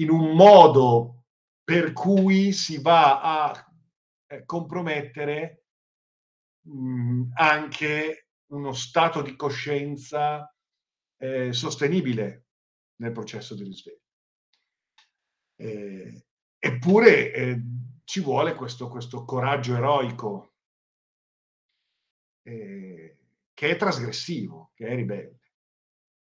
in 0.00 0.10
un 0.10 0.34
modo 0.34 1.22
per 1.62 1.92
cui 1.92 2.50
si 2.50 2.80
va 2.80 3.20
a 3.20 3.72
eh, 4.26 4.44
compromettere 4.44 5.63
mh, 6.64 7.30
anche 7.34 8.28
uno 8.46 8.72
stato 8.72 9.22
di 9.22 9.36
coscienza 9.36 10.52
eh, 11.16 11.52
sostenibile 11.52 12.46
nel 12.96 13.12
processo 13.12 13.54
di 13.54 13.64
risveglio. 13.64 14.02
Eh, 15.56 16.26
eppure 16.58 17.32
eh, 17.32 17.62
ci 18.04 18.20
vuole 18.20 18.54
questo, 18.54 18.88
questo 18.88 19.24
coraggio 19.24 19.74
eroico 19.74 20.54
eh, 22.42 23.18
che 23.52 23.70
è 23.70 23.76
trasgressivo, 23.76 24.72
che 24.74 24.86
è 24.86 24.94
ribelle. 24.94 25.40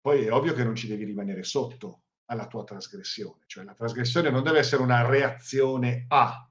Poi 0.01 0.25
è 0.25 0.31
ovvio 0.31 0.53
che 0.53 0.63
non 0.63 0.75
ci 0.75 0.87
devi 0.87 1.05
rimanere 1.05 1.43
sotto 1.43 2.03
alla 2.25 2.47
tua 2.47 2.63
trasgressione, 2.63 3.43
cioè 3.47 3.63
la 3.63 3.73
trasgressione 3.73 4.29
non 4.29 4.43
deve 4.43 4.59
essere 4.59 4.83
una 4.83 5.05
reazione 5.07 6.05
a, 6.09 6.47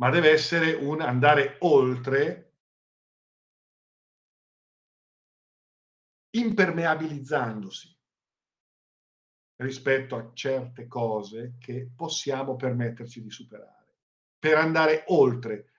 ma 0.00 0.10
deve 0.10 0.30
essere 0.30 0.72
un 0.72 1.00
andare 1.00 1.56
oltre 1.60 2.47
impermeabilizzandosi 6.30 7.96
rispetto 9.56 10.16
a 10.16 10.30
certe 10.34 10.86
cose 10.86 11.56
che 11.58 11.90
possiamo 11.94 12.56
permetterci 12.56 13.22
di 13.22 13.30
superare, 13.30 13.96
per 14.38 14.56
andare 14.56 15.04
oltre. 15.08 15.72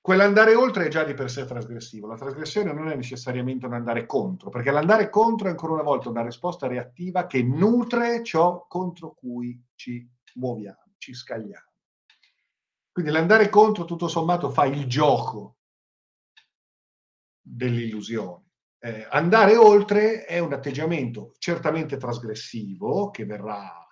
Quell'andare 0.00 0.54
oltre 0.54 0.86
è 0.86 0.88
già 0.88 1.04
di 1.04 1.14
per 1.14 1.30
sé 1.30 1.44
trasgressivo, 1.44 2.06
la 2.06 2.16
trasgressione 2.16 2.72
non 2.72 2.88
è 2.88 2.96
necessariamente 2.96 3.66
un 3.66 3.74
andare 3.74 4.06
contro, 4.06 4.48
perché 4.48 4.70
l'andare 4.70 5.10
contro 5.10 5.46
è 5.46 5.50
ancora 5.50 5.74
una 5.74 5.82
volta 5.82 6.08
una 6.08 6.24
risposta 6.24 6.66
reattiva 6.66 7.26
che 7.26 7.42
nutre 7.42 8.24
ciò 8.24 8.66
contro 8.66 9.12
cui 9.12 9.62
ci 9.74 10.08
muoviamo, 10.34 10.94
ci 10.96 11.12
scagliamo. 11.14 11.68
Quindi 12.90 13.12
l'andare 13.12 13.50
contro 13.50 13.84
tutto 13.84 14.08
sommato 14.08 14.50
fa 14.50 14.64
il 14.64 14.86
gioco 14.86 15.58
dell'illusione 17.40 18.49
eh, 18.82 19.06
andare 19.10 19.56
oltre 19.56 20.24
è 20.24 20.38
un 20.38 20.54
atteggiamento 20.54 21.34
certamente 21.38 21.98
trasgressivo 21.98 23.10
che 23.10 23.26
verrà 23.26 23.86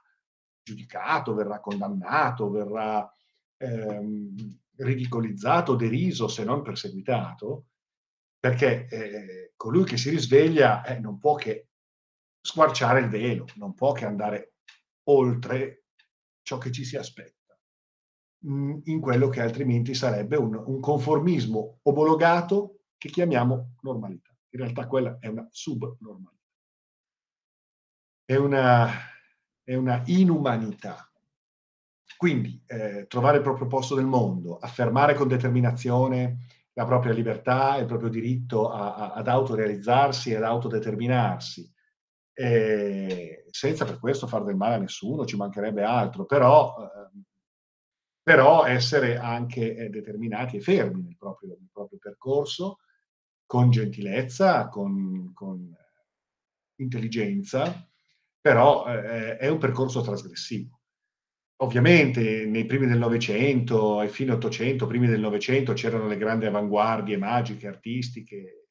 giudicato, 0.63 1.35
verrà 1.35 1.61
condannato, 1.61 2.51
verrà 2.51 3.11
ehm, 3.59 4.59
ridicolizzato, 4.77 5.75
deriso, 5.75 6.29
se 6.29 6.45
non 6.45 6.63
perseguitato, 6.63 7.67
perché 8.39 8.87
eh, 8.87 9.53
colui 9.57 9.85
che 9.85 9.97
si 9.97 10.11
risveglia 10.11 10.85
eh, 10.85 10.99
non 10.99 11.19
può 11.19 11.35
che 11.35 11.69
squarciare 12.41 13.01
il 13.01 13.09
velo, 13.09 13.47
non 13.57 13.75
può 13.75 13.93
che 13.93 14.07
andare 14.07 14.55
oltre 15.09 15.85
ciò 16.43 16.57
che 16.57 16.71
ci 16.71 16.85
si 16.85 16.97
aspetta, 16.97 17.59
mm, 18.47 18.79
in 18.85 19.01
quello 19.01 19.29
che 19.29 19.43
altrimenti 19.43 19.95
sarebbe 19.95 20.37
un, 20.37 20.55
un 20.55 20.81
conformismo 20.81 21.81
omologato 21.83 22.85
che 22.97 23.11
chiamiamo 23.11 23.75
normalità. 23.83 24.28
In 24.51 24.61
realtà 24.61 24.87
quella 24.87 25.19
è 25.21 25.27
una 25.27 25.47
subnormalità. 25.51 26.37
È 28.25 28.37
una, 28.37 28.89
è 29.63 29.75
una 29.75 30.03
inumanità. 30.07 31.11
Quindi 32.17 32.63
eh, 32.67 33.07
trovare 33.07 33.37
il 33.37 33.43
proprio 33.43 33.67
posto 33.69 33.95
nel 33.95 34.07
mondo, 34.07 34.59
affermare 34.59 35.15
con 35.15 35.29
determinazione 35.29 36.47
la 36.73 36.85
propria 36.85 37.13
libertà, 37.13 37.77
il 37.77 37.87
proprio 37.87 38.09
diritto 38.09 38.71
a, 38.71 38.95
a, 38.95 39.13
ad 39.13 39.29
autorealizzarsi 39.29 40.31
e 40.31 40.37
ad 40.37 40.45
autodeterminarsi, 40.45 41.73
eh, 42.33 43.45
senza 43.51 43.85
per 43.85 43.99
questo 43.99 44.29
far 44.29 44.45
del 44.45 44.55
male 44.55 44.77
a 44.77 44.79
nessuno, 44.79 45.27
ci 45.27 45.37
mancherebbe 45.37 45.83
altro, 45.83 46.25
però, 46.25 46.77
eh, 46.85 47.21
però 48.23 48.65
essere 48.65 49.17
anche 49.17 49.75
eh, 49.77 49.89
determinati 49.89 50.57
e 50.57 50.61
fermi 50.61 51.03
nel 51.03 51.17
proprio, 51.17 51.57
nel 51.59 51.69
proprio 51.73 51.99
percorso, 51.99 52.79
con 53.49 53.71
gentilezza, 53.71 54.69
con, 54.69 55.33
con 55.33 55.75
intelligenza, 56.77 57.89
però 58.39 58.87
eh, 58.87 59.39
è 59.39 59.49
un 59.49 59.57
percorso 59.57 60.03
trasgressivo. 60.03 60.81
Ovviamente 61.63 62.45
nei 62.45 62.67
primi 62.67 62.87
del 62.87 62.99
Novecento, 62.99 64.01
ai 64.01 64.11
fine 64.11 64.33
Ottocento, 64.33 64.87
primi 64.87 65.07
del 65.07 65.21
Novecento 65.21 65.73
c'erano 65.73 66.07
le 66.09 66.19
grandi 66.19 66.45
avanguardie 66.45 67.17
magiche, 67.17 67.67
artistiche, 67.67 68.67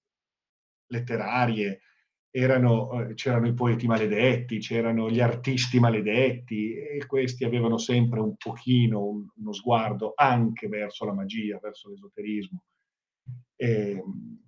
letterarie, 0.91 1.81
erano, 2.29 3.01
eh, 3.01 3.15
c'erano 3.15 3.47
i 3.47 3.55
poeti 3.55 3.87
maledetti, 3.87 4.59
c'erano 4.59 5.09
gli 5.09 5.19
artisti 5.19 5.79
maledetti 5.79 6.75
e 6.75 7.03
questi 7.07 7.45
avevano 7.45 7.79
sempre 7.79 8.19
un 8.19 8.35
pochino 8.37 9.03
un, 9.03 9.25
uno 9.37 9.53
sguardo 9.53 10.13
anche 10.15 10.67
verso 10.67 11.03
la 11.03 11.13
magia, 11.13 11.57
verso 11.59 11.89
l'esoterismo. 11.89 12.61
E, 13.55 13.89
ehm, 13.89 14.45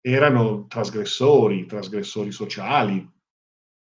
erano 0.00 0.66
trasgressori, 0.66 1.66
trasgressori 1.66 2.30
sociali, 2.30 3.04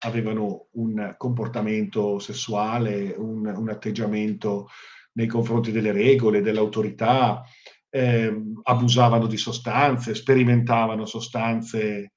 avevano 0.04 0.68
un 0.72 1.14
comportamento 1.16 2.18
sessuale, 2.18 3.14
un, 3.16 3.46
un 3.46 3.68
atteggiamento 3.68 4.68
nei 5.12 5.26
confronti 5.26 5.70
delle 5.70 5.92
regole, 5.92 6.40
dell'autorità, 6.40 7.42
eh, 7.90 8.42
abusavano 8.62 9.26
di 9.26 9.36
sostanze, 9.36 10.14
sperimentavano 10.14 11.06
sostanze 11.06 12.12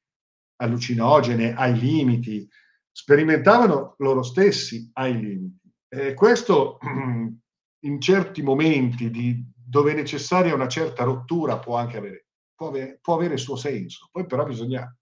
allucinogene 0.57 1.53
ai 1.53 1.77
limiti, 1.77 2.47
sperimentavano 2.91 3.95
loro 3.99 4.23
stessi 4.23 4.89
ai 4.93 5.19
limiti. 5.19 5.69
E 5.87 6.13
questo 6.13 6.79
in 7.85 8.01
certi 8.01 8.41
momenti 8.41 9.09
di, 9.09 9.43
dove 9.69 9.91
è 9.91 9.95
necessaria 9.95 10.53
una 10.53 10.69
certa 10.69 11.03
rottura 11.03 11.59
può 11.59 11.75
anche 11.75 11.97
avere, 11.97 12.27
può 12.55 12.69
avere, 12.69 12.99
può 13.01 13.15
avere 13.15 13.33
il 13.33 13.39
suo 13.39 13.57
senso. 13.57 14.07
Poi 14.09 14.25
però 14.25 14.45
bisogna, 14.45 14.95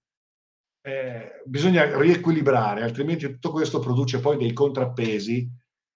eh, 0.82 1.44
bisogna 1.46 1.96
riequilibrare, 2.00 2.82
altrimenti 2.82 3.30
tutto 3.30 3.52
questo 3.52 3.78
produce 3.80 4.20
poi 4.20 4.38
dei 4.38 4.54
contrappesi, 4.54 5.48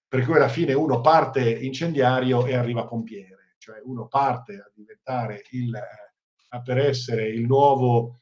per 0.06 0.24
cui 0.24 0.34
alla 0.34 0.48
fine 0.48 0.72
uno 0.72 1.00
parte 1.00 1.50
incendiario 1.50 2.46
e 2.46 2.54
arriva 2.54 2.86
pompiere, 2.86 3.54
cioè 3.58 3.80
uno 3.84 4.06
parte 4.06 4.54
a 4.54 4.70
diventare 4.72 5.42
il, 5.50 5.76
a 6.48 6.60
per 6.62 6.78
essere 6.78 7.28
il 7.28 7.46
nuovo, 7.46 8.20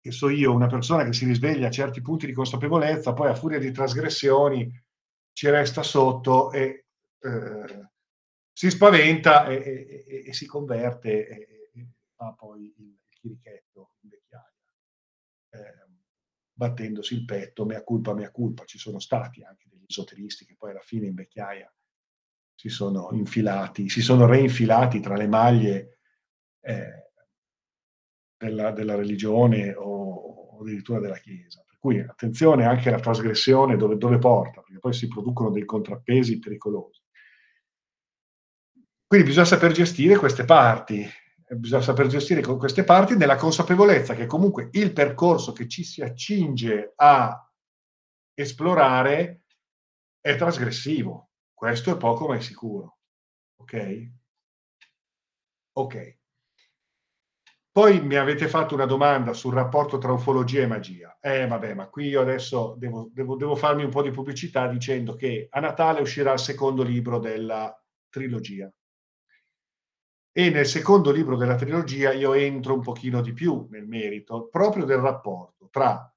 che 0.00 0.12
so 0.12 0.30
io, 0.30 0.54
una 0.54 0.66
persona 0.66 1.04
che 1.04 1.12
si 1.12 1.26
risveglia 1.26 1.68
a 1.68 1.70
certi 1.70 2.00
punti 2.00 2.24
di 2.24 2.32
consapevolezza, 2.32 3.12
poi 3.12 3.28
a 3.28 3.34
furia 3.34 3.58
di 3.58 3.70
trasgressioni 3.70 4.70
ci 5.32 5.50
resta 5.50 5.82
sotto 5.82 6.52
e 6.52 6.86
eh, 7.20 7.92
si 8.56 8.70
spaventa 8.70 9.48
e, 9.48 10.04
e, 10.06 10.24
e 10.28 10.32
si 10.32 10.46
converte 10.46 11.28
e, 11.28 11.88
fa 12.14 12.32
poi 12.32 12.72
il, 12.78 12.96
chirichetto 13.08 13.94
in 14.00 14.10
vecchiaia, 14.10 14.52
eh, 15.50 15.88
battendosi 16.52 17.14
il 17.14 17.24
petto, 17.24 17.64
mea 17.64 17.82
culpa, 17.82 18.14
mea 18.14 18.30
culpa. 18.30 18.64
Ci 18.64 18.78
sono 18.78 18.98
stati 18.98 19.42
anche 19.42 19.68
degli 19.70 19.84
esoteristi 19.88 20.44
che 20.44 20.56
poi 20.56 20.70
alla 20.70 20.80
fine 20.80 21.06
in 21.06 21.14
vecchiaia 21.14 21.72
si 22.54 22.68
sono 22.68 23.08
infilati, 23.12 23.88
si 23.88 24.02
sono 24.02 24.26
reinfilati 24.26 25.00
tra 25.00 25.16
le 25.16 25.26
maglie 25.26 25.98
eh, 26.60 27.10
della, 28.36 28.70
della, 28.70 28.94
religione 28.94 29.74
o, 29.74 30.14
o, 30.14 30.60
addirittura 30.60 31.00
della 31.00 31.18
Chiesa. 31.18 31.64
Per 31.66 31.78
cui 31.78 31.98
attenzione 31.98 32.66
anche 32.66 32.88
alla 32.88 33.00
trasgressione 33.00 33.76
dove, 33.76 33.96
dove 33.96 34.18
porta, 34.18 34.60
perché 34.60 34.78
poi 34.78 34.92
si 34.92 35.08
producono 35.08 35.50
dei 35.50 35.64
contrappesi 35.64 36.38
pericolosi. 36.38 37.02
Quindi 39.14 39.30
bisogna 39.30 39.46
saper 39.46 39.70
gestire 39.70 40.16
queste 40.16 40.44
parti, 40.44 41.08
bisogna 41.50 41.82
saper 41.82 42.08
gestire 42.08 42.40
queste 42.40 42.82
parti 42.82 43.16
nella 43.16 43.36
consapevolezza 43.36 44.12
che 44.12 44.26
comunque 44.26 44.70
il 44.72 44.92
percorso 44.92 45.52
che 45.52 45.68
ci 45.68 45.84
si 45.84 46.02
accinge 46.02 46.94
a 46.96 47.48
esplorare 48.34 49.42
è 50.20 50.34
trasgressivo. 50.34 51.30
Questo 51.54 51.92
è 51.92 51.96
poco 51.96 52.26
ma 52.26 52.34
è 52.34 52.40
sicuro. 52.40 52.98
Ok? 53.60 54.10
Ok. 55.74 56.18
Poi 57.70 58.00
mi 58.00 58.16
avete 58.16 58.48
fatto 58.48 58.74
una 58.74 58.86
domanda 58.86 59.32
sul 59.32 59.54
rapporto 59.54 59.96
tra 59.98 60.10
ufologia 60.10 60.62
e 60.62 60.66
magia. 60.66 61.18
Eh, 61.20 61.46
vabbè, 61.46 61.74
ma 61.74 61.86
qui 61.86 62.08
io 62.08 62.20
adesso 62.20 62.74
devo, 62.78 63.08
devo, 63.12 63.36
devo 63.36 63.54
farmi 63.54 63.84
un 63.84 63.90
po' 63.90 64.02
di 64.02 64.10
pubblicità 64.10 64.66
dicendo 64.66 65.14
che 65.14 65.46
a 65.48 65.60
Natale 65.60 66.00
uscirà 66.00 66.32
il 66.32 66.40
secondo 66.40 66.82
libro 66.82 67.20
della 67.20 67.72
trilogia. 68.08 68.68
E 70.36 70.50
nel 70.50 70.66
secondo 70.66 71.12
libro 71.12 71.36
della 71.36 71.54
trilogia 71.54 72.12
io 72.12 72.32
entro 72.32 72.74
un 72.74 72.80
pochino 72.80 73.20
di 73.20 73.32
più 73.32 73.68
nel 73.70 73.86
merito 73.86 74.48
proprio 74.48 74.84
del 74.84 74.98
rapporto 74.98 75.68
tra 75.70 76.12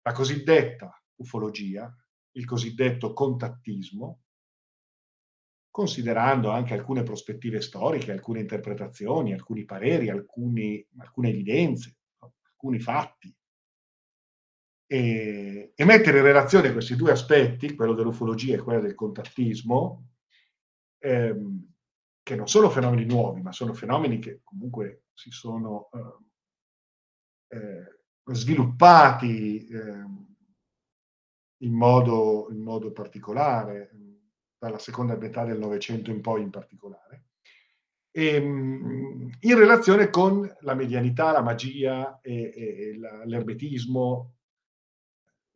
la 0.00 0.12
cosiddetta 0.12 0.98
ufologia, 1.16 1.94
il 2.36 2.46
cosiddetto 2.46 3.12
contattismo, 3.12 4.22
considerando 5.68 6.48
anche 6.48 6.72
alcune 6.72 7.02
prospettive 7.02 7.60
storiche, 7.60 8.12
alcune 8.12 8.40
interpretazioni, 8.40 9.34
alcuni 9.34 9.66
pareri, 9.66 10.08
alcuni, 10.08 10.82
alcune 10.96 11.28
evidenze, 11.28 11.98
alcuni 12.18 12.80
fatti, 12.80 13.30
e, 14.86 15.72
e, 15.76 15.84
mettere 15.84 16.16
in 16.16 16.24
relazione 16.24 16.72
questi 16.72 16.96
due 16.96 17.12
aspetti, 17.12 17.74
quello 17.74 17.92
dell'ufologia 17.92 18.54
e 18.54 18.60
quello 18.60 18.80
del 18.80 18.94
contattismo, 18.94 20.08
ehm, 20.98 21.69
che 22.30 22.36
non 22.36 22.46
sono 22.46 22.70
fenomeni 22.70 23.04
nuovi, 23.06 23.42
ma 23.42 23.50
sono 23.50 23.74
fenomeni 23.74 24.20
che 24.20 24.42
comunque 24.44 25.06
si 25.14 25.32
sono 25.32 25.88
eh, 27.48 27.56
eh, 27.56 28.32
sviluppati 28.32 29.66
eh, 29.66 30.04
in, 31.64 31.72
modo, 31.72 32.46
in, 32.52 32.60
modo, 32.62 32.92
particolare, 32.92 33.90
dalla 34.56 34.78
seconda 34.78 35.16
metà 35.16 35.44
del 35.44 35.58
Novecento 35.58 36.12
in 36.12 36.20
poi 36.20 36.42
in 36.42 36.50
particolare, 36.50 37.30
e, 38.12 38.26
ehm, 38.26 39.30
in 39.40 39.58
relazione 39.58 40.08
con 40.08 40.48
la 40.60 40.74
medianità, 40.74 41.32
la 41.32 41.42
magia 41.42 42.20
e, 42.20 42.52
e 42.54 42.96
la, 42.96 43.24
l'ermetismo, 43.24 44.34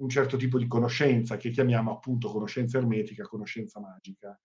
un 0.00 0.08
certo 0.08 0.36
tipo 0.36 0.58
di 0.58 0.66
conoscenza 0.66 1.36
che 1.36 1.50
chiamiamo 1.50 1.92
appunto 1.92 2.32
conoscenza 2.32 2.78
ermetica, 2.78 3.28
conoscenza 3.28 3.78
magica, 3.78 4.36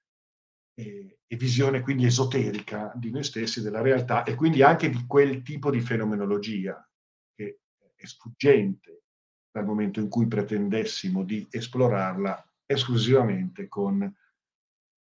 e, 0.79 1.19
e 1.27 1.35
visione 1.35 1.81
quindi 1.81 2.05
esoterica 2.05 2.91
di 2.95 3.11
noi 3.11 3.23
stessi, 3.23 3.61
della 3.61 3.81
realtà 3.81 4.23
e 4.23 4.35
quindi 4.35 4.63
anche 4.63 4.89
di 4.89 5.05
quel 5.05 5.41
tipo 5.41 5.69
di 5.69 5.81
fenomenologia 5.81 6.89
che 7.35 7.59
è 7.95 8.05
sfuggente 8.05 9.03
dal 9.51 9.65
momento 9.65 9.99
in 9.99 10.07
cui 10.07 10.27
pretendessimo 10.27 11.23
di 11.23 11.45
esplorarla 11.49 12.49
esclusivamente 12.65 13.67
con 13.67 14.15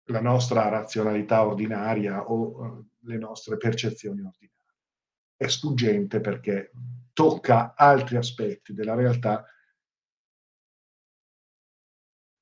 la 0.06 0.20
nostra 0.20 0.68
razionalità 0.68 1.46
ordinaria 1.46 2.28
o 2.28 2.60
uh, 2.60 2.86
le 3.04 3.18
nostre 3.18 3.56
percezioni 3.56 4.20
ordinarie. 4.20 4.50
È 5.36 5.46
sfuggente 5.46 6.20
perché 6.20 6.72
tocca 7.12 7.74
altri 7.76 8.16
aspetti 8.16 8.72
della 8.72 8.94
realtà 8.94 9.44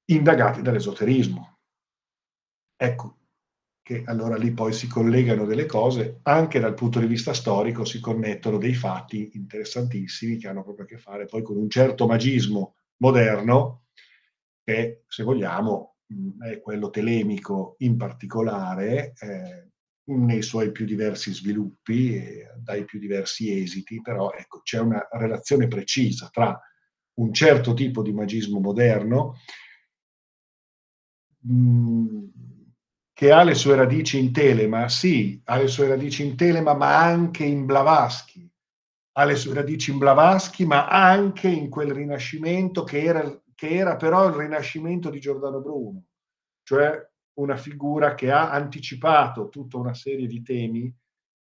indagati 0.06 0.62
dall'esoterismo. 0.62 1.59
Ecco 2.82 3.16
che 3.82 4.02
allora 4.06 4.36
lì 4.36 4.52
poi 4.52 4.72
si 4.72 4.86
collegano 4.86 5.44
delle 5.44 5.66
cose, 5.66 6.20
anche 6.22 6.60
dal 6.60 6.74
punto 6.74 6.98
di 7.00 7.06
vista 7.06 7.34
storico 7.34 7.84
si 7.84 8.00
connettono 8.00 8.56
dei 8.56 8.72
fatti 8.74 9.30
interessantissimi 9.34 10.36
che 10.38 10.48
hanno 10.48 10.62
proprio 10.62 10.84
a 10.84 10.88
che 10.88 10.96
fare 10.98 11.26
poi 11.26 11.42
con 11.42 11.56
un 11.56 11.68
certo 11.68 12.06
magismo 12.06 12.76
moderno 12.98 13.82
che, 14.64 15.02
se 15.08 15.22
vogliamo, 15.24 15.96
è 16.40 16.60
quello 16.60 16.88
telemico 16.90 17.74
in 17.78 17.96
particolare, 17.96 19.12
eh, 19.20 19.68
nei 20.12 20.42
suoi 20.42 20.72
più 20.72 20.86
diversi 20.86 21.32
sviluppi, 21.32 22.14
e 22.16 22.46
dai 22.58 22.84
più 22.84 22.98
diversi 22.98 23.60
esiti, 23.62 24.00
però 24.00 24.32
ecco, 24.32 24.60
c'è 24.62 24.78
una 24.78 25.06
relazione 25.12 25.68
precisa 25.68 26.28
tra 26.30 26.58
un 27.14 27.32
certo 27.34 27.74
tipo 27.74 28.02
di 28.02 28.12
magismo 28.12 28.60
moderno, 28.60 29.34
mh, 31.42 32.28
che 33.20 33.32
ha 33.32 33.42
le 33.42 33.54
sue 33.54 33.74
radici 33.74 34.18
in 34.18 34.32
Telema, 34.32 34.88
sì, 34.88 35.38
ha 35.44 35.58
le 35.58 35.68
sue 35.68 35.88
radici 35.88 36.24
in 36.24 36.36
Telema, 36.36 36.72
ma 36.72 36.96
anche 36.96 37.44
in 37.44 37.66
Blavatsky, 37.66 38.50
ha 39.18 39.24
le 39.24 39.36
sue 39.36 39.52
radici 39.52 39.90
in 39.90 39.98
Blavatsky, 39.98 40.64
ma 40.64 40.88
anche 40.88 41.46
in 41.46 41.68
quel 41.68 41.92
rinascimento 41.92 42.82
che 42.82 43.02
era, 43.02 43.42
che 43.54 43.68
era 43.74 43.96
però 43.96 44.26
il 44.26 44.36
rinascimento 44.36 45.10
di 45.10 45.20
Giordano 45.20 45.60
Bruno, 45.60 46.06
cioè 46.62 46.98
una 47.34 47.58
figura 47.58 48.14
che 48.14 48.30
ha 48.30 48.52
anticipato 48.52 49.50
tutta 49.50 49.76
una 49.76 49.92
serie 49.92 50.26
di 50.26 50.40
temi 50.40 50.90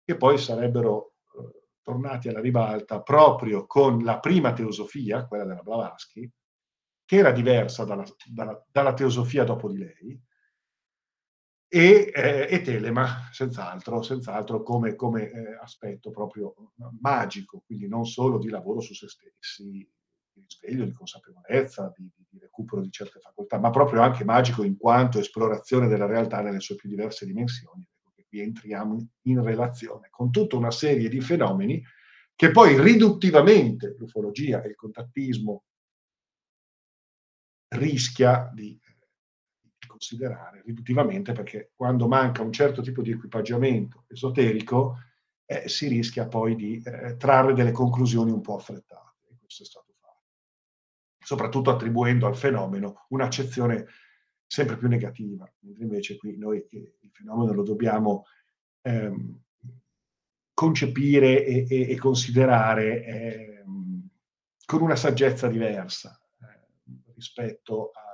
che 0.05 0.17
poi 0.17 0.39
sarebbero 0.39 1.15
eh, 1.37 1.65
tornati 1.83 2.29
alla 2.29 2.41
ribalta 2.41 3.03
proprio 3.03 3.67
con 3.67 4.05
la 4.05 4.21
prima 4.21 4.53
teosofia, 4.53 5.27
quella 5.27 5.45
della 5.45 5.63
Blavatsky, 5.63 6.31
che 7.05 7.17
era 7.17 7.33
diversa 7.33 7.83
dalla, 7.83 8.05
dalla, 8.25 8.65
dalla 8.71 8.95
teosofia 8.95 9.43
dopo 9.43 9.69
di 9.69 9.79
lei, 9.79 10.25
e, 11.69 12.13
eh, 12.15 12.47
e 12.49 12.63
Telema, 12.63 13.29
senz'altro, 13.33 14.03
senz'altro 14.03 14.63
come, 14.63 14.95
come 14.95 15.31
eh, 15.31 15.59
aspetto 15.61 16.11
proprio 16.11 16.55
magico, 17.01 17.63
quindi 17.67 17.89
non 17.89 18.07
solo 18.07 18.39
di 18.39 18.49
lavoro 18.49 18.81
su 18.81 18.95
se 18.95 19.09
stessi, 19.09 19.65
di 19.65 19.89
risveglio, 20.43 20.85
di 20.85 20.93
consapevolezza, 20.93 21.93
di, 21.97 22.09
di, 22.29 22.39
recupero 22.39 22.83
di 22.83 22.91
certe 22.91 23.19
facoltà, 23.21 23.59
ma 23.59 23.71
proprio 23.71 24.03
anche 24.03 24.25
magico 24.25 24.63
in 24.63 24.77
quanto 24.77 25.19
esplorazione 25.19 25.89
della 25.89 26.07
realtà 26.07 26.41
nelle 26.41 26.61
sue 26.61 26.77
più 26.77 26.89
diverse 26.89 27.27
dimensioni. 27.27 27.85
Ecco 28.01 28.23
qui 28.29 28.41
entriamo 28.41 29.09
in 29.23 29.43
relazione 29.43 30.09
con 30.11 30.31
tutta 30.31 30.57
una 30.57 30.71
serie 30.71 31.09
di 31.09 31.21
fenomeni 31.21 31.83
che 32.35 32.51
poi 32.51 32.81
riduttivamente 32.81 33.97
l'ufologia 33.99 34.63
e 34.63 34.69
il 34.69 34.75
contattismo 34.75 35.65
rischia 37.69 38.51
di 38.55 38.79
considerare 39.97 40.63
riduttivamente 40.65 41.33
perché 41.33 41.71
quando 41.75 42.07
manca 42.07 42.43
un 42.43 42.53
certo 42.53 42.83
tipo 42.83 43.01
di 43.01 43.13
equipaggiamento 43.13 44.05
esoterico 44.09 44.99
eh, 45.47 45.69
si 45.69 45.89
rischia 45.89 46.27
poi 46.27 46.55
di 46.55 46.83
eh, 46.85 47.17
trarre 47.17 47.55
delle 47.55 47.73
conclusioni 47.73 48.31
un 48.31 48.43
po' 48.43 48.57
affrettate. 48.57 49.15
Questo 49.41 49.63
è 49.63 49.67
stato 49.67 49.95
fatto. 49.99 50.25
Soprattutto 51.19 51.71
attribuendo 51.71 52.27
al 52.27 52.37
fenomeno 52.37 53.07
un'accezione 53.09 53.87
sempre 54.47 54.77
più 54.77 54.89
negativa, 54.89 55.51
mentre 55.61 55.83
invece 55.83 56.17
qui 56.17 56.37
noi 56.37 56.67
eh, 56.71 56.97
il 57.01 57.11
fenomeno 57.11 57.53
lo 57.53 57.63
dobbiamo 57.63 58.27
ehm, 58.83 59.41
concepire 60.53 61.45
e, 61.45 61.67
e, 61.69 61.91
e 61.91 61.97
considerare 61.97 63.05
ehm, 63.05 64.09
con 64.67 64.83
una 64.83 64.97
saggezza 64.97 65.49
diversa 65.49 66.21
eh, 66.41 67.13
rispetto 67.15 67.91
a 67.93 68.06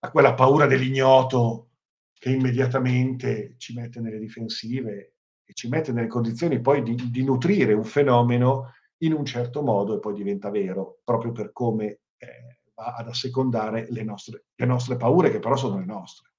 a 0.00 0.10
quella 0.10 0.34
paura 0.34 0.66
dell'ignoto 0.66 1.70
che 2.12 2.30
immediatamente 2.30 3.54
ci 3.58 3.74
mette 3.74 4.00
nelle 4.00 4.18
difensive 4.18 5.14
e 5.44 5.54
ci 5.54 5.68
mette 5.68 5.92
nelle 5.92 6.08
condizioni 6.08 6.60
poi 6.60 6.82
di, 6.82 7.10
di 7.10 7.24
nutrire 7.24 7.72
un 7.72 7.84
fenomeno 7.84 8.72
in 8.98 9.12
un 9.12 9.24
certo 9.24 9.62
modo 9.62 9.96
e 9.96 10.00
poi 10.00 10.14
diventa 10.14 10.50
vero, 10.50 11.00
proprio 11.04 11.32
per 11.32 11.52
come 11.52 12.00
eh, 12.16 12.60
va 12.74 12.94
ad 12.94 13.08
assecondare 13.08 13.86
le 13.90 14.02
nostre, 14.02 14.46
le 14.54 14.66
nostre 14.66 14.96
paure, 14.96 15.30
che 15.30 15.38
però 15.38 15.56
sono 15.56 15.78
le 15.78 15.84
nostre. 15.84 16.32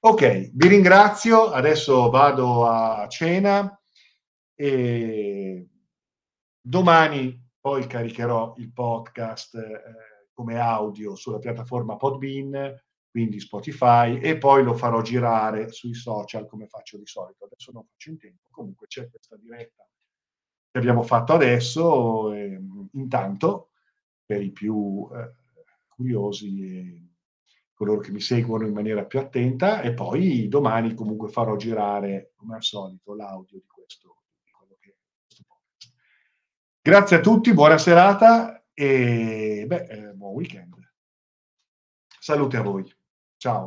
Ok, 0.00 0.50
vi 0.54 0.68
ringrazio, 0.68 1.50
adesso 1.50 2.08
vado 2.08 2.66
a 2.66 3.06
cena 3.08 3.78
e 4.54 5.68
domani 6.60 7.46
poi 7.60 7.86
caricherò 7.86 8.54
il 8.58 8.72
podcast. 8.72 9.56
Eh, 9.56 10.17
come 10.38 10.60
audio 10.60 11.16
sulla 11.16 11.40
piattaforma 11.40 11.96
Podbean, 11.96 12.80
quindi 13.10 13.40
Spotify, 13.40 14.20
e 14.20 14.38
poi 14.38 14.62
lo 14.62 14.72
farò 14.72 15.02
girare 15.02 15.72
sui 15.72 15.94
social 15.94 16.46
come 16.46 16.68
faccio 16.68 16.96
di 16.96 17.06
solito. 17.06 17.46
Adesso 17.46 17.72
non 17.72 17.84
faccio 17.84 18.10
in 18.10 18.18
tempo, 18.18 18.42
comunque 18.48 18.86
c'è 18.86 19.10
questa 19.10 19.36
diretta 19.36 19.84
che 20.70 20.78
abbiamo 20.78 21.02
fatto 21.02 21.32
adesso. 21.32 22.32
E, 22.32 22.56
intanto, 22.92 23.70
per 24.24 24.40
i 24.40 24.52
più 24.52 25.08
eh, 25.12 25.34
curiosi 25.88 26.62
e 26.62 27.06
coloro 27.74 27.98
che 27.98 28.12
mi 28.12 28.20
seguono 28.20 28.64
in 28.64 28.74
maniera 28.74 29.04
più 29.04 29.18
attenta, 29.18 29.80
e 29.80 29.92
poi 29.92 30.46
domani 30.46 30.94
comunque 30.94 31.30
farò 31.30 31.56
girare, 31.56 32.30
come 32.36 32.54
al 32.54 32.62
solito, 32.62 33.12
l'audio 33.12 33.58
di 33.58 33.66
questo, 33.66 34.22
di 34.44 34.52
questo. 34.52 35.44
Grazie 36.80 37.16
a 37.16 37.20
tutti, 37.20 37.52
buona 37.52 37.76
serata 37.76 38.57
e 38.78 39.66
beh, 39.66 39.86
eh, 39.90 40.12
buon 40.14 40.34
weekend. 40.34 40.76
Salute 42.20 42.56
a 42.56 42.62
voi. 42.62 42.84
Ciao. 43.36 43.66